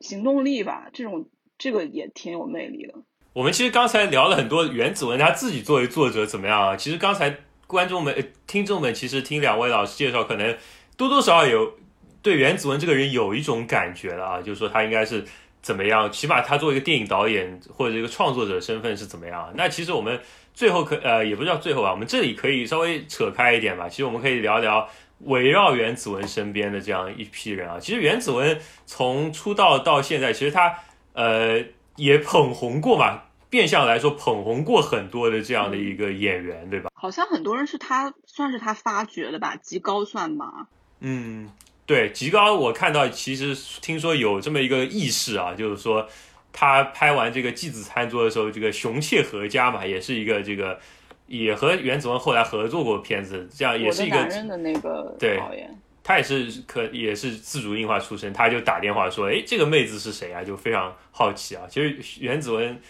[0.00, 1.28] 行动力吧，这种
[1.58, 2.94] 这个也挺有魅力的。
[3.32, 6.76] 我们其实刚才聊了很多原子文他自己作为作者怎么样啊？
[6.76, 7.36] 其实刚才
[7.66, 10.56] 观众们、呃听众们其实听两位老师介绍，可能
[10.96, 11.74] 多多少少有
[12.22, 15.24] 对原子文这个人有一种感觉了啊，就是说他应该是
[15.60, 19.52] 怎么样，起码他作为一个电影导演或者一个创作者身份是怎么样。
[19.54, 20.18] 那其实我们
[20.54, 23.88] 最后可呃也不叫最后吧，我们这里可以稍微扯开一点吧。
[23.88, 24.88] 其实我们可以聊聊
[25.20, 27.78] 围绕袁子文身边的这样一批人啊。
[27.80, 30.74] 其实袁子文从出道到现在，其实他
[31.14, 31.64] 呃
[31.96, 36.90] 也捧红过嘛，变相来说捧红过很多的这样的一个演员，对吧？
[36.94, 40.66] 好像很多人是他算是他发掘的吧，极高算吗？
[41.00, 41.50] 嗯，
[41.86, 46.08] 对，极高我看到其实听说有这么一个轶事啊，就是说
[46.52, 50.80] 他拍完这个《继子餐桌》的时候，这个熊切合家嘛，也是一个这个
[51.26, 55.68] 也和袁子文后来合作过片子，这样也是一个我的的那个对导演，
[56.04, 60.44] 他也是可也是自主映画出身，他就打电话说，哎，这个妹子是谁啊？
[60.44, 61.62] 就非常好奇啊。
[61.68, 62.80] 其实袁子文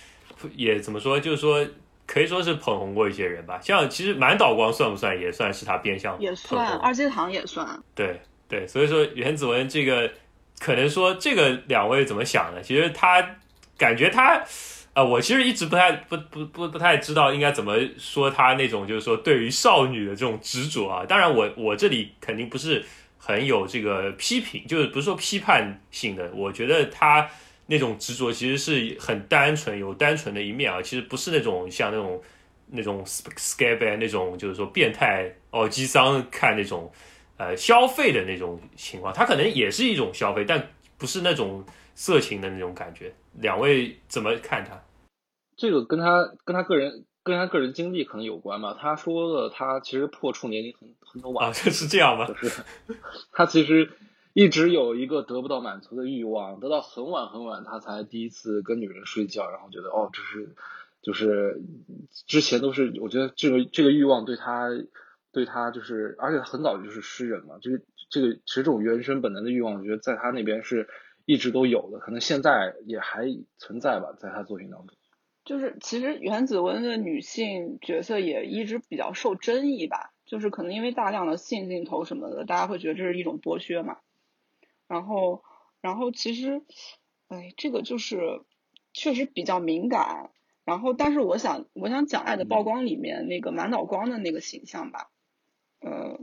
[0.54, 1.66] 也怎么说，就是说
[2.06, 3.58] 可以说是捧红过一些人吧。
[3.62, 7.66] 像其实满岛光算不算，也算是他变相也算，二阶堂也算。
[7.94, 10.10] 对对，所以说袁子文这个，
[10.60, 12.62] 可能说这个两位怎么想的？
[12.62, 13.36] 其实他
[13.78, 14.44] 感觉他，
[14.96, 21.04] 呃，我其实一直不太不不不不太知道应该怎么说他那种就是说对于少女的这种执着啊。
[21.04, 22.82] 当然我我这里肯定不是
[23.18, 27.28] 很有这个批评，就是不是说批判性的，我觉得他
[27.66, 32.22] 那种执着其实是很单纯，有单纯的一面啊，其实不是那种像那种
[32.68, 36.90] 那种 scab 那种就是说变态哦基桑看那种。
[37.38, 41.62] 呃，消费的那种情况，他可能也是一种消费，但不是那种
[41.94, 43.12] 色情的那种感觉。
[43.40, 44.72] 两位怎么看他？
[45.56, 48.76] 这个跟他跟他个人跟他个人经历可能有关吧。
[48.78, 52.26] 他说了，他其实破处年龄很很晚，啊，这是这样吗？
[52.26, 52.62] 就是
[53.32, 53.90] 他其实
[54.32, 60.54] 一直有一个得不到满足的欲望，得到很晚很晚，他才第一次跟女人睡觉，然后觉得哦，这是
[61.02, 61.62] 就是
[62.26, 64.70] 之前都是我觉得这个这个欲望对他。
[65.32, 70.88] 对他就是，而且很早就是诗人嘛，就是这个其实这种原生本能的欲望，我觉得在他那边是
[71.26, 73.26] 一直都有的，可能现在也还
[73.58, 74.96] 存在吧，在他作品当中。
[75.46, 83.98] 就是其实原子文的女性角色也一直比较受争议吧，就是可能因为大量的性镜头什么的，大家会觉得这是一种剥削嘛。
[84.88, 85.42] 然后，
[85.80, 86.62] 然后其实，
[87.28, 88.42] 哎，这个就是
[88.92, 90.30] 确实比较敏感。
[90.64, 95.10] 然后，但是我想，我想讲《爱的曝光》里面那个满脑光的那个形象吧。
[95.80, 96.18] 呃，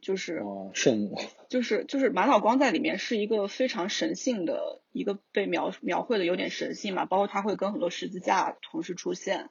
[0.00, 9.50] 就是哦， 圣母，就是就是满岛光在里面是一个非常神性的一个被描描绘的有点神性嘛，包括他会跟很多十字架同时出现，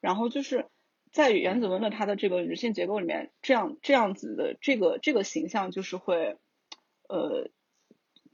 [0.00, 0.66] 然后就是
[1.12, 6.36] 在原子文的他的这个女性结构里面，这样这样子的这个这个形象就是会
[7.08, 7.50] 呃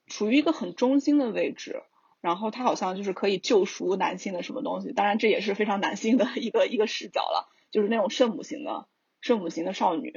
[0.06, 1.82] 处于一个很中心的位置，
[2.20, 8.86] 然后他好像就是可以救赎男性的什么东西，当然这也是非常男性的一个一个视角了，就是那种圣母型的。
[9.20, 10.12] 圣母型的少女，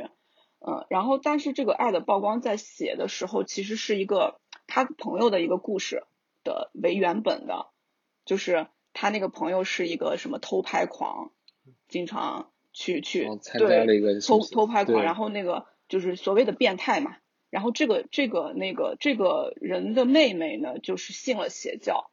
[0.68, 6.06] 嗯，然后但是这个爱的曝光在写的时候，其实是一个他朋友的一个故事
[6.44, 7.68] 的为原本的，
[8.26, 11.32] 就是他那个朋友是一个什么偷拍狂，
[11.88, 13.28] 经常去去
[13.60, 13.86] 对
[14.22, 17.18] 偷偷拍狂，然后那个就是所谓的变态嘛，
[17.52, 22.10] 然后这个这个那个这个人的妹妹呢，就是信了邪教，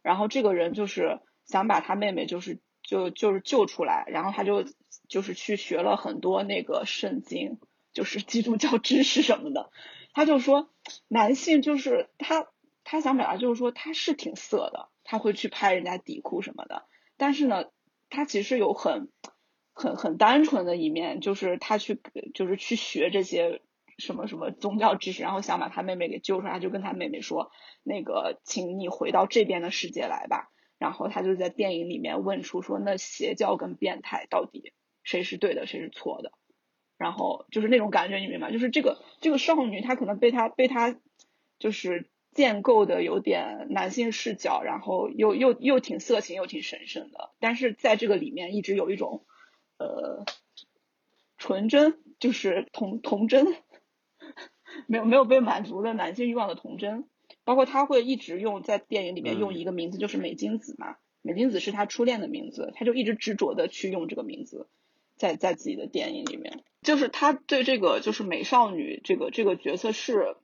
[0.00, 4.64] 然后这个人就是想把他妹妹就是就就是救出来，然后他就。
[5.08, 7.58] 就是去学了很多那个圣经，
[7.92, 9.70] 就是基督教知识什么的。
[10.12, 10.70] 他就说，
[11.08, 12.48] 男性就是他，
[12.84, 16.86] 他想表达就是说他是挺色的，他会去拍人家底裤什么的。
[17.16, 17.66] 但是呢，
[18.08, 19.10] 他其实有很
[19.72, 22.00] 很很单纯的一面，就是他去
[22.34, 23.62] 就是去学这些
[23.98, 27.50] 什么什么宗教知识，然后想把他妹妹给救出来，就跟他妹妹说，
[27.84, 30.50] 那个，请你回到这边的世界来吧。
[30.78, 34.72] 然后他就在电影里面问出说，那邪教跟变态到底？
[35.04, 36.32] 谁是对的，谁是错的？
[37.00, 38.52] 然后就是那种感觉，你明白？
[38.52, 40.94] 就是这个这个少女，她可能被她被她
[41.58, 49.24] 就是建构的有点男性视角，然后又又又挺色情又挺神圣的，但是在这个里面一直有一种
[49.78, 50.26] 呃
[51.38, 53.46] 纯真，就是童童真，
[54.86, 57.08] 没有没有被满足的男性欲望的童真，
[57.44, 64.68] 包括他会一直用在电影里面用一个名字，就是美金子嘛，美金子是他初恋的名字，他就一直执着的去用这个名字，
[65.16, 70.36] 在在自己的电影里面，就是他对这个就是美少女这个这个角色是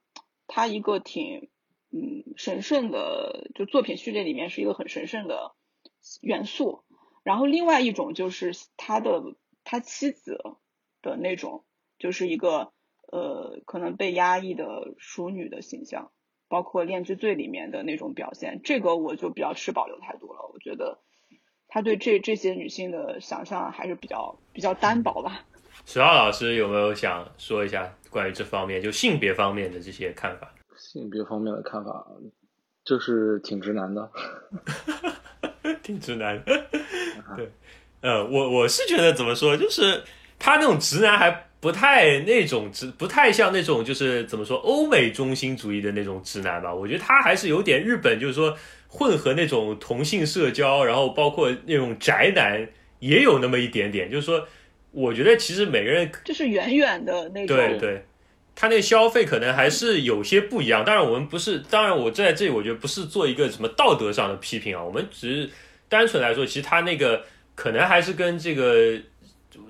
[0.46, 1.48] 他一个挺。
[1.92, 5.52] 嗯，神圣的就作品序列里面是一个很神圣的
[6.20, 6.82] 元素。
[7.22, 9.22] 然后另外一种就是他的
[9.62, 10.36] 他妻子
[11.00, 11.64] 的那种，
[11.96, 12.72] 就是一个
[13.10, 16.10] 呃可能被压抑的淑女的形象，
[16.48, 20.50] 包括《恋之罪》里面的那种表现，这个我就比较持保留态度了。
[20.52, 20.98] 我觉得
[21.68, 25.46] 他对这这些女性的想象还是比较比较单薄吧。
[25.86, 30.52] 石浩老师有没有想说一下关于这方面就性别方面的这些看法？
[30.76, 32.04] 性别方面的看法，
[32.84, 34.10] 就是挺直男的，
[35.84, 36.42] 挺直男。
[37.36, 37.48] 对，
[38.00, 40.02] 呃，我我是觉得怎么说，就是
[40.40, 41.30] 他那种直男还
[41.60, 46.74] 不太那种直，不太像那种就是怎么说欧美中心主义的那种直男吧。
[46.74, 48.56] 我觉得他还是有点日本，就是说
[48.88, 52.68] 混合那种同性社交，然后包括那种宅男
[52.98, 54.10] 也有那么一点点。
[54.10, 54.46] 就是说，
[54.96, 58.04] 我觉得其实每个人就是远远的那种，对对。
[58.58, 65.50] 他那个消费可能还是有些不一样，当然我们不是，当然我在这里我觉得不是做一个什么道德上的批评啊，我们只是
[65.90, 67.22] 单纯来说，其实他那个
[67.54, 68.98] 可能还是跟这个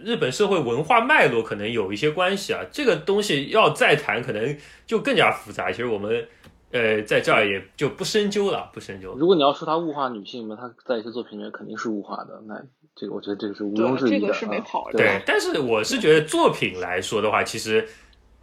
[0.05, 4.57] 日本社会文化脉络可能有一些关系啊，这个东西要再谈可能
[4.87, 6.25] 就更加复杂，其实我们
[6.71, 9.17] 呃在这儿也就不深究了，不深究。
[9.19, 12.55] 如果你要说他物化女性嘛，他在一些作品里面肯定是物化的，那
[12.97, 14.99] 这个我觉得这个是毋庸置疑的，这个是没跑的。
[14.99, 17.87] 对，但是我是觉得作品来说的话，其实。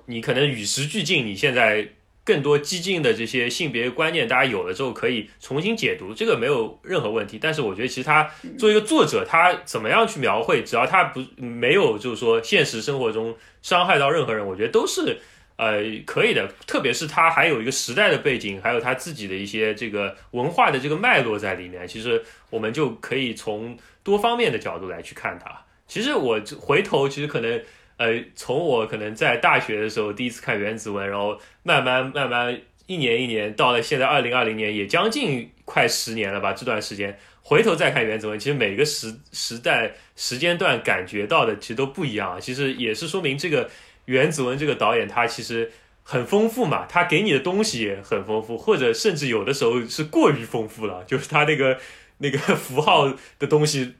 [0.06, 1.88] 你可能与时俱进，你现在
[2.26, 7.40] 更多激进的这些性别观念，大家有了之后可以重新解读，这个没有任何问题。
[7.42, 15.18] 但是我觉得，其实他作为一个作者，他怎么样去描绘，只要他不没有就是说现实生活中伤害到任何人，我觉得都是
[15.56, 16.46] 呃可以的。
[16.68, 25.66] 特别是他还有一个时代的背景，还有他自己的一些这个文化的这个脉络在里面，其实我们就可以从多方面的角度来去看它。
[25.88, 27.62] 其实我回头其实可能。
[27.96, 36.54] 呃，从我可能在大学的时候第一次看原子文，然后慢慢慢慢一年一年到了现在二零二零年，也将近快十年了吧。
[36.54, 42.42] 这段时间回头再看原子文，其实每个时时代时间段感觉到的其实都不一样。
[42.42, 43.70] 其实也是说明这个
[44.06, 51.78] 原子文这个导演他其实很丰富嘛，他给你的东西也很丰富，或者甚至有的时候是过于丰富了，就是他那个
[52.24, 53.94] 那个 符号的东西。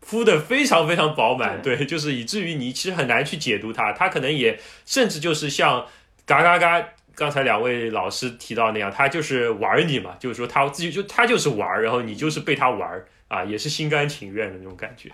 [0.00, 5.86] 敷的非常非常饱满，对，就是以至于你其实很难去解读它，它可能也甚至就是像
[6.26, 15.10] 嘎嘎嘎刚才两位老师提到那样，他就是玩你嘛，就是说他自己就他就是玩，然后你就是被他玩啊，也是心甘情愿的那种感觉。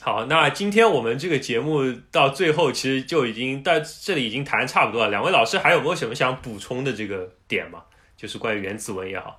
[0.00, 7.82] 好，那今天我们这个节目到最后其实就已经到这里已经谈差不多了，两位老师还有没有什么想补充的这个点吗？
[8.16, 9.36] 就是关于原子文也好，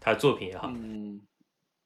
[0.00, 0.72] 他的作品也好。
[0.74, 1.20] 嗯，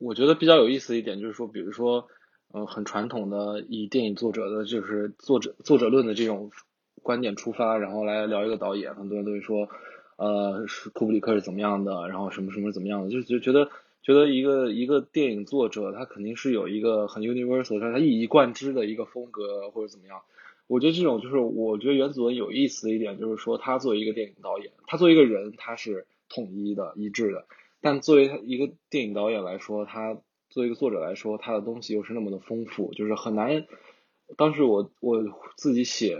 [0.04, 2.08] 我觉得比较有意思一点就是说，比如说。
[2.52, 6.52] 呃，很传统的以电影作者的就是作者作者论的这种
[7.02, 9.68] 观点出发，然后来聊一个导演，很多人都会说，
[10.14, 13.70] 呃，是库布里克是怎么样的，然后什么什么怎么样的，就就觉得
[14.04, 20.20] 觉得一个一个电影作者他肯定是有一个很 universal，他一以贯之的一个风格或者怎么样。
[20.68, 27.46] 我觉得这种就是我觉得原子文有意思的一点就是说，他作为一个电影导演，他作为一个人他是统一的一致的，
[27.84, 30.18] 但作为一个电影导演来说，他。
[30.50, 33.66] 作为一个作者来说，他的东西又是那么的丰富，就是很难。
[34.36, 35.24] 当时我我
[35.56, 36.16] 自己写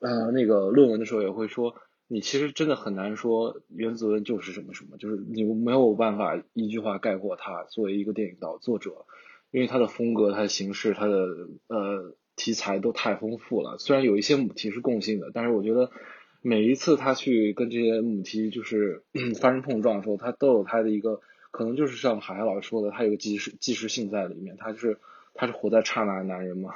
[0.00, 1.76] 呃那个论文的时候，也会说，
[2.08, 9.06] 你其实真的很难说原子文就是什么什么，就是你没有办法一句话概括他作为一个电影导作者，
[9.52, 11.28] 因为他的风格、他的形式、他的
[11.68, 13.78] 呃题材都太丰富了。
[13.78, 15.92] 虽然有一些母题是共性的，但是我觉得
[16.42, 19.02] 每一次他去跟这些母题就是
[19.40, 21.20] 发生碰撞的时候，他都有他的一个。
[21.52, 25.00] 可能就是像海海老师说的，他有个即时即时性在里面，他是
[25.34, 26.74] 他是活在刹那的男人嘛，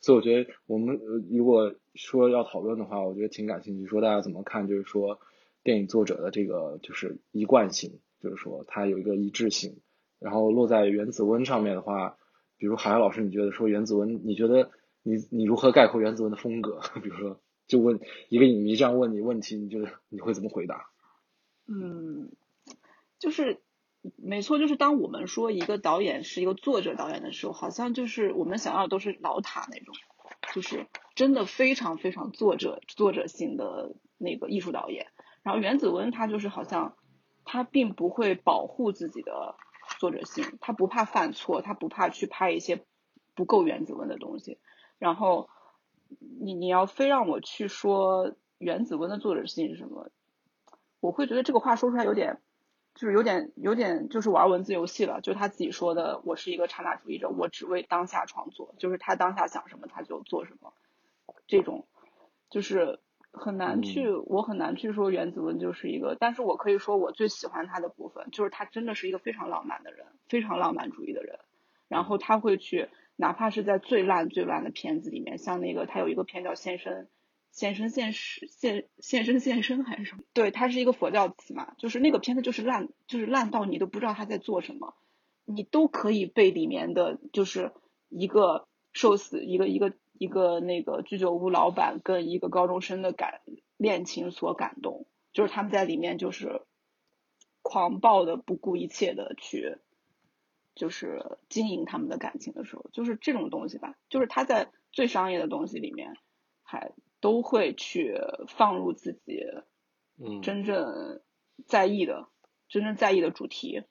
[0.00, 5.18] 所以我觉得我们如果说要讨论的话，我觉得挺感兴趣，说大家怎么看，就是说
[5.64, 9.80] 电影作者的这个就是一贯性，就是说他有一个一致性，
[10.20, 12.16] 然后落在原子温上面的话，
[12.56, 14.70] 比如海海老师，你觉得说原子温，你觉得
[15.02, 16.80] 你你如何概括原子温的风格？
[17.02, 17.40] 比如说，
[17.74, 20.88] 就问一个影迷这样问你问题，你觉得你会怎么回答？
[21.66, 22.32] 嗯，
[23.18, 23.60] 就是。
[24.18, 29.94] 没错，就是当我们说一个导演是一个作者导演的时候，好像就是我们想要都是老塔那种，
[30.52, 35.06] 就是真的非常非常作者作者性的那个艺术导演。
[35.42, 36.98] 然后原子温他就是好像
[37.46, 39.56] 他并不会保护自己的
[39.98, 42.84] 作者性，他不怕犯错，他不怕去拍一些
[43.34, 44.58] 不够原子温的东西。
[44.98, 45.48] 然后
[46.40, 50.10] 你你要非让我去说原子温的作者性是什么，
[51.00, 52.40] 我会觉得这个话说出来有点。
[52.94, 60.72] 就是有点有点就是玩文字游戏了，就他自己说的，我是一个刹那主义者，我只为当下创作，就是他当下想什么他就做什么，
[61.48, 61.88] 这种。
[62.50, 63.00] 就是
[63.32, 71.40] 很难去，我很难去说原子文就是一个，但是我可以说我最喜欢他的部分，就是他真的是一个非常浪漫的人，非常浪漫主义的人，
[71.88, 76.92] 然后他会去，哪怕是在最烂最烂的片子里面，像那个他有一个片叫《先生》。
[77.50, 80.24] 现身现实现现身现身还是什么？
[80.32, 84.96] 对，它是一个佛教词嘛，就是那个片子就是烂，就是烂到你都不知道他在做什么，
[85.44, 87.70] 你都可以被里面的，就是
[88.08, 93.40] 一个受死一个一个一个那个居酒屋老板跟一个高中生的感
[93.76, 96.62] 恋情所感动，就是他们在里面就是
[97.62, 99.78] 狂暴的不顾一切的去，
[100.74, 106.16] 就是经营他们的感情的时候，就是这种东西吧，就是他在最商业的东西里面
[106.62, 106.92] 还。
[107.20, 109.40] 都会去放入自己，
[110.22, 111.22] 嗯，真正
[111.66, 112.28] 在意的、
[112.68, 113.82] 真正在意的主题，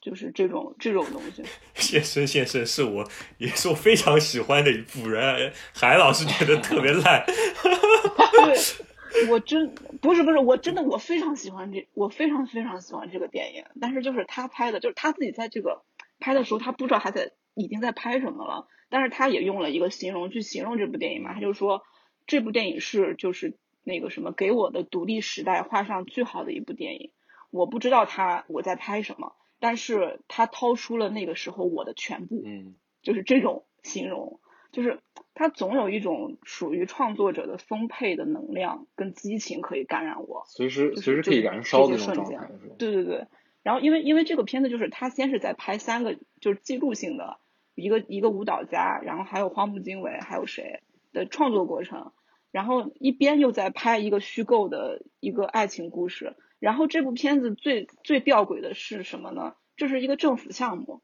[0.00, 1.42] 就是这种这种东西。
[1.74, 3.06] 现身现身是我
[3.36, 7.26] 也是我非常喜欢的一部人，海老师觉得特别烂。
[8.46, 13.66] 对， 我真不是不是，我真的我非常喜欢这，我非常非常喜欢这个电影。
[13.78, 15.82] 但是就是他拍的，就是他自己在这个
[16.18, 18.68] 拍的时候，他不知道他在已经在拍什么了。
[18.88, 21.82] 但是他也用了一个形容去形容这部电影嘛，他就说。
[22.28, 27.12] 这部电影是就是那个什么给我的独立时代画上最好的一部电影。
[27.52, 34.40] 我不知道他我在拍什么，但是他掏出了那个时候我的全部，嗯，就是这种形容，
[34.72, 34.98] 就是
[35.34, 43.28] 他总有一种属于创作者的丰沛的能量跟激情可以感染我，随时随时可以燃烧的那种状态，对对对。
[43.66, 47.38] 然后因为因为这个片子就是他先是在拍三个就是记录性的
[47.74, 52.12] 一个一个舞蹈家，然后还有荒木经惟，还有谁的创作过程。
[52.52, 59.54] 然后一边又在拍一个虚构的一个爱情故事，然后这部片子最最吊诡的是什么呢？
[59.76, 61.02] 这是一个政府项目，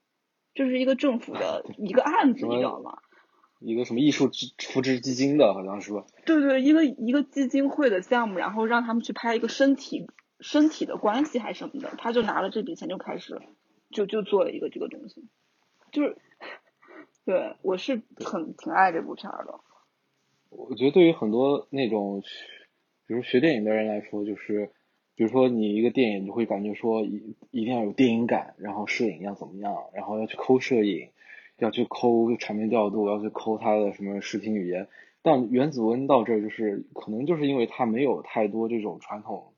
[0.55, 2.99] 这是一个政府的 一个案子，你知道吗？
[3.59, 6.05] 一个什么艺术扶持基金的，好像是吧？
[6.25, 10.07] 对对，一个一个基金会的项目，然后让他们去拍一个身体
[10.43, 13.41] 身体的关系还是什么的，他就拿了这笔钱就开始
[13.91, 15.25] 就就做了一个这个东西，
[15.93, 16.17] 就是
[17.25, 19.61] 对我是很挺爱这部片的。
[20.51, 22.23] 我觉得对于很多那种，
[23.07, 24.71] 比如学电影的人来说，就是，
[25.15, 31.09] 比如说你一个电影，你会感觉说一一定要有电影感，然后摄影要怎么样，然后要去抠摄影，
[31.57, 34.89] 要去抠场面调度，要去抠他的什么视听语言。
[35.23, 39.52] 但原子温到这儿，就是可能就是因为他没有太多这种传统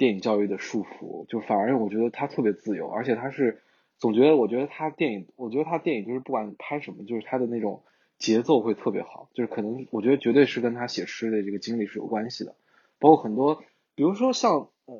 [0.00, 3.62] 电影教育的束缚，就反而我觉得他特别自由，而且他是
[3.98, 7.82] 总觉得，我觉得他电影，我觉得他电影就是不管拍什么，就是他的那种。
[8.20, 12.54] 节奏会特别好，就是可能我觉得绝对是跟他写诗的这个经历是有关系的，
[12.98, 13.64] 包括很多，
[13.94, 14.94] 比如说像呃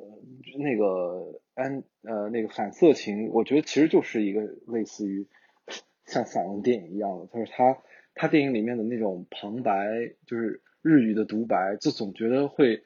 [0.57, 5.27] 那个安呃那个反色情，我觉得其实就是一个类似于
[6.07, 7.77] 像散文电影一样的，就是他
[8.15, 12.81] 他电影里面的那种旁白，就是日语的独白，就总觉得会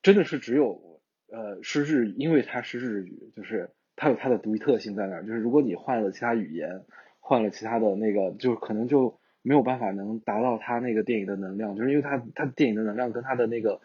[0.00, 0.95] 真的是只有
[1.30, 6.84] 呃是日语，因为它是日语，就是它有它的独特性在那儿，就是如果你换了其他语言，
[7.20, 9.18] 换了其他的那个，就可能就。
[9.48, 13.80] 没有办法能达到它那个电影的能量，就是因为它它电影的能量跟它的那个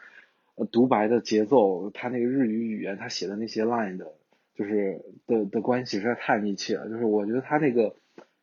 [0.56, 4.12] 呃独白的节奏，它那个日语语言，它写的那些 line 的，
[4.56, 6.90] 就是的的关系实在太密切了。
[6.90, 7.96] 就是我觉得他那个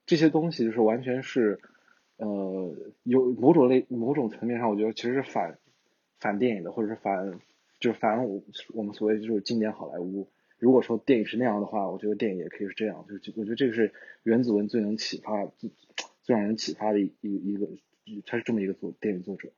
[0.06, 1.58] 这些东西就是完全是
[2.18, 5.58] 呃有某种类某种层面上，我觉得其实是反
[6.20, 7.40] 反电影的，或者是反
[7.80, 8.42] 就是反正我
[8.74, 10.28] 我们所谓就是经典好莱坞。
[10.58, 13.04] 如果说电影是那样的话，我觉得电影也可以是这样。
[13.08, 13.92] 就是我觉得这个是
[14.22, 15.70] 原子文最能启发最。
[16.22, 17.66] 最让人启发的一一一个，
[18.26, 19.48] 他是这么一个作电影作者。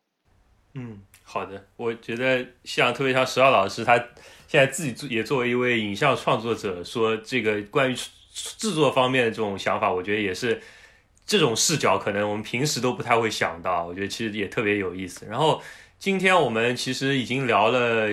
[0.75, 3.99] 嗯，好的，我觉得像特别像石浩老师，他
[4.47, 7.97] 现在自己也作为一位影像创作者，说这个关于
[8.33, 10.61] 制作方面的这种想法，我觉得也是
[11.27, 13.85] 这种视角，可能我们平时都不太会想到。
[13.85, 15.27] 我觉得其实也特别有意思。
[15.27, 15.61] 然后
[16.01, 18.09] 今天我们其实已经聊了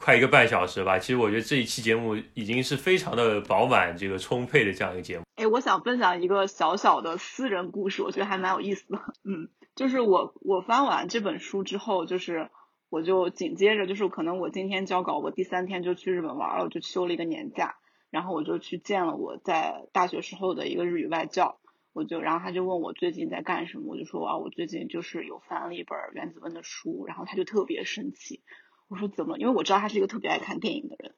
[0.00, 5.22] 快一个半小时吧，其实我觉得这一期节目已经是非常的饱满、这个充沛的这样一个节目。
[5.36, 8.98] 哎，我想分享一个小小的私人故事，我觉得还蛮有意思的。
[9.22, 12.50] 嗯，就是我我翻完这本书之后，就是
[12.90, 17.76] 我就紧接着就是可能我今天交稿，我第三天就去日本玩了，我就休了一个年假，
[18.10, 21.60] 然后我就去见了我在大学时候的一个日语外教，
[21.98, 28.44] 我就然后他就问我最近在干什么，我就说啊我最近就是有翻了一本原子温的书，然后他就特别生气，
[28.86, 29.36] 我说怎么？
[29.36, 31.16] 因为我知道他是一个特别爱看电影的人。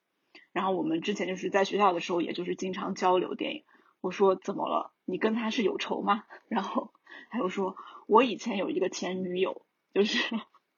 [0.52, 3.64] 然后我们之前就是在学校的时候，也就是经常交流电影。
[4.00, 4.94] 我说怎么了？
[5.04, 6.24] 你跟他是有仇吗？
[6.48, 6.94] 然后
[7.28, 7.76] 他又说，
[8.06, 10.18] 我以前有一个前女友，就是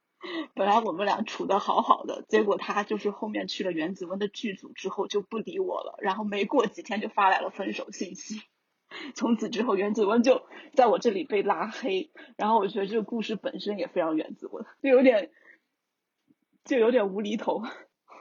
[0.55, 8.43] 本来我们俩处的好好的，结果他就是后面去了原子温的剧组之后就不理我了，然后没过几天就发来了分手信息。
[9.15, 10.43] 从此之后，原子温就
[10.75, 12.11] 在我这里被拉黑。
[12.37, 15.31] 然后我觉得这个故事本身也非常原子温，就有点
[16.65, 17.63] 就有点无厘头。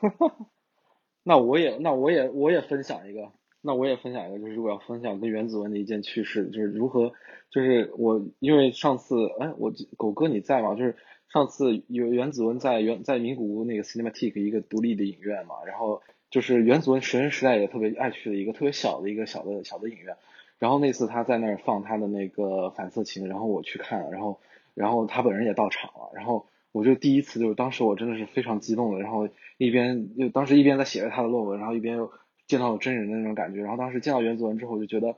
[1.23, 3.31] 那我也那我也我也分享一个，
[3.61, 7.13] 那我也分享一个，就是如果要分享跟原子文的一件趣事，就是如何，
[7.51, 10.73] 就是我因为上次哎，我狗哥你在吗？
[10.73, 10.95] 就是
[11.31, 20.17] 上次有原子文在原在名古屋那个 Cinematic 一个独立的影院嘛，然后就是原子文学生时代也特别爱去的一个特别小的一个小的小的影院，
[20.61, 24.39] 然后那次他在那儿放他的那个反色情，然后我去看了，然后
[24.75, 26.45] 然后他本人也到场了，然后。
[26.73, 29.27] 我就第一次，就是当时我真的是非常激动的，然后
[29.57, 32.09] 一边就当时一边在写着他的论文，然后一边又
[32.47, 35.17] 见到了真人的那种感觉，然后当时见到原子文之后，就觉得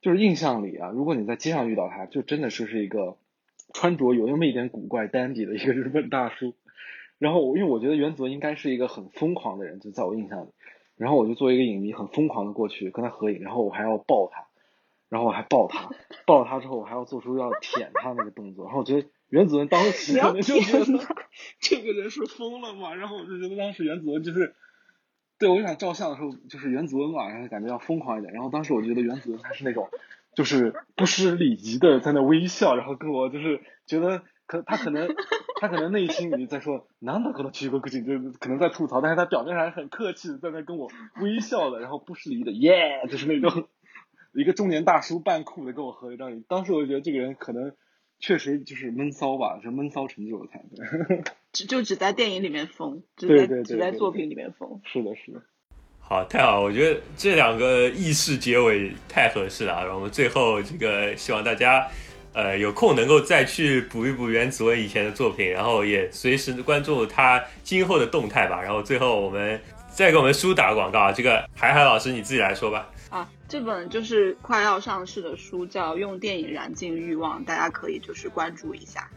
[0.00, 3.18] 就是印象里啊，如果你在街上遇到他，就真的是是一个
[3.74, 6.54] 穿着有那么一点古怪单底的一个日本大叔，
[7.18, 10.48] 然后因为我觉得原子文应该是一个很疯狂的人，就在我印象里，
[10.96, 14.45] 然后我就作为一个影迷很疯狂的过去跟他合影，然后我还要抱他，
[15.08, 15.90] 然后我还抱他，
[16.26, 19.08] 抱了他之后我还要做出要舔他那个动作，然后我觉得。
[19.28, 20.84] 袁子文当时可能就觉得
[21.58, 24.54] 这个人是疯了嘛，然后我就觉得当时袁子文就是，
[25.36, 29.90] 对我想照相的时候就是袁子文嘛，然后感觉要疯狂一点，然后当时我觉得袁子文他是那种
[30.36, 35.08] 就是不失礼仪的在那微笑，然后跟我就是觉得可他可能
[35.60, 40.88] 他可能内心里在说难得可能去过个景，就可能在吐槽，但是他表面上很客气的在那跟我
[41.20, 43.66] 微笑的，然后不失礼仪的耶，就是那种
[44.36, 47.72] 一个中年大叔扮酷的跟我合一张影，当时我就觉得这个人可能。
[48.18, 50.58] 确实就是闷骚吧，是闷骚成就了他。
[51.52, 54.80] 只就只在电影里面疯，只在只在作品里面疯。
[54.86, 55.42] 是的，是的。
[56.00, 59.84] 好，太好，我觉得这两个意式结尾太合适了。
[59.84, 61.86] 然后我们最后这个希望大家
[62.32, 68.62] 呃有空能够再去补一补袁子文以前的作品，然后也随时关注他今后的动态吧。
[68.62, 69.60] 然后最后我们
[69.90, 72.88] 再给我们书打个广告，这个海海老师你自己来说吧。
[73.08, 79.08] 啊，这本就是快要上市的书，叫《用电影燃尽欲望》，大家可以就是关注一下，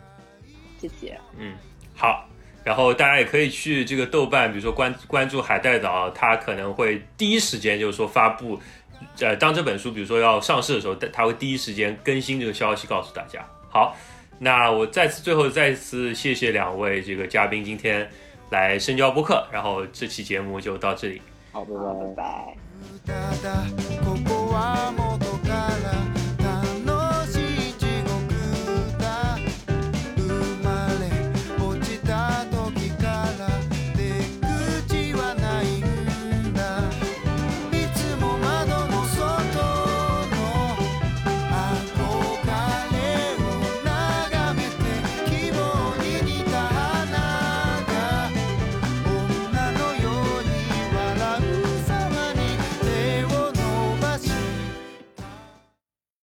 [0.78, 1.20] 谢谢。
[1.38, 1.56] 嗯，
[1.96, 2.30] 好，
[2.64, 8.60] 然后大家也可以去这个豆瓣，比如说关关注海带岛，他可能会第一时间就是说发布，
[9.20, 13.44] 呃，当这本书比如说要上市的时候，他会第一时间更新这个消息告诉大家。
[13.70, 13.96] 好，
[14.38, 18.08] 那我再次最后再次谢谢两位这个嘉宾今天
[18.52, 21.20] 来深交播客，然后这期节目就到这里。
[21.52, 21.94] 好，拜拜。
[21.94, 22.69] 拜拜。
[24.04, 25.50] ここは元か
[25.84, 25.99] ら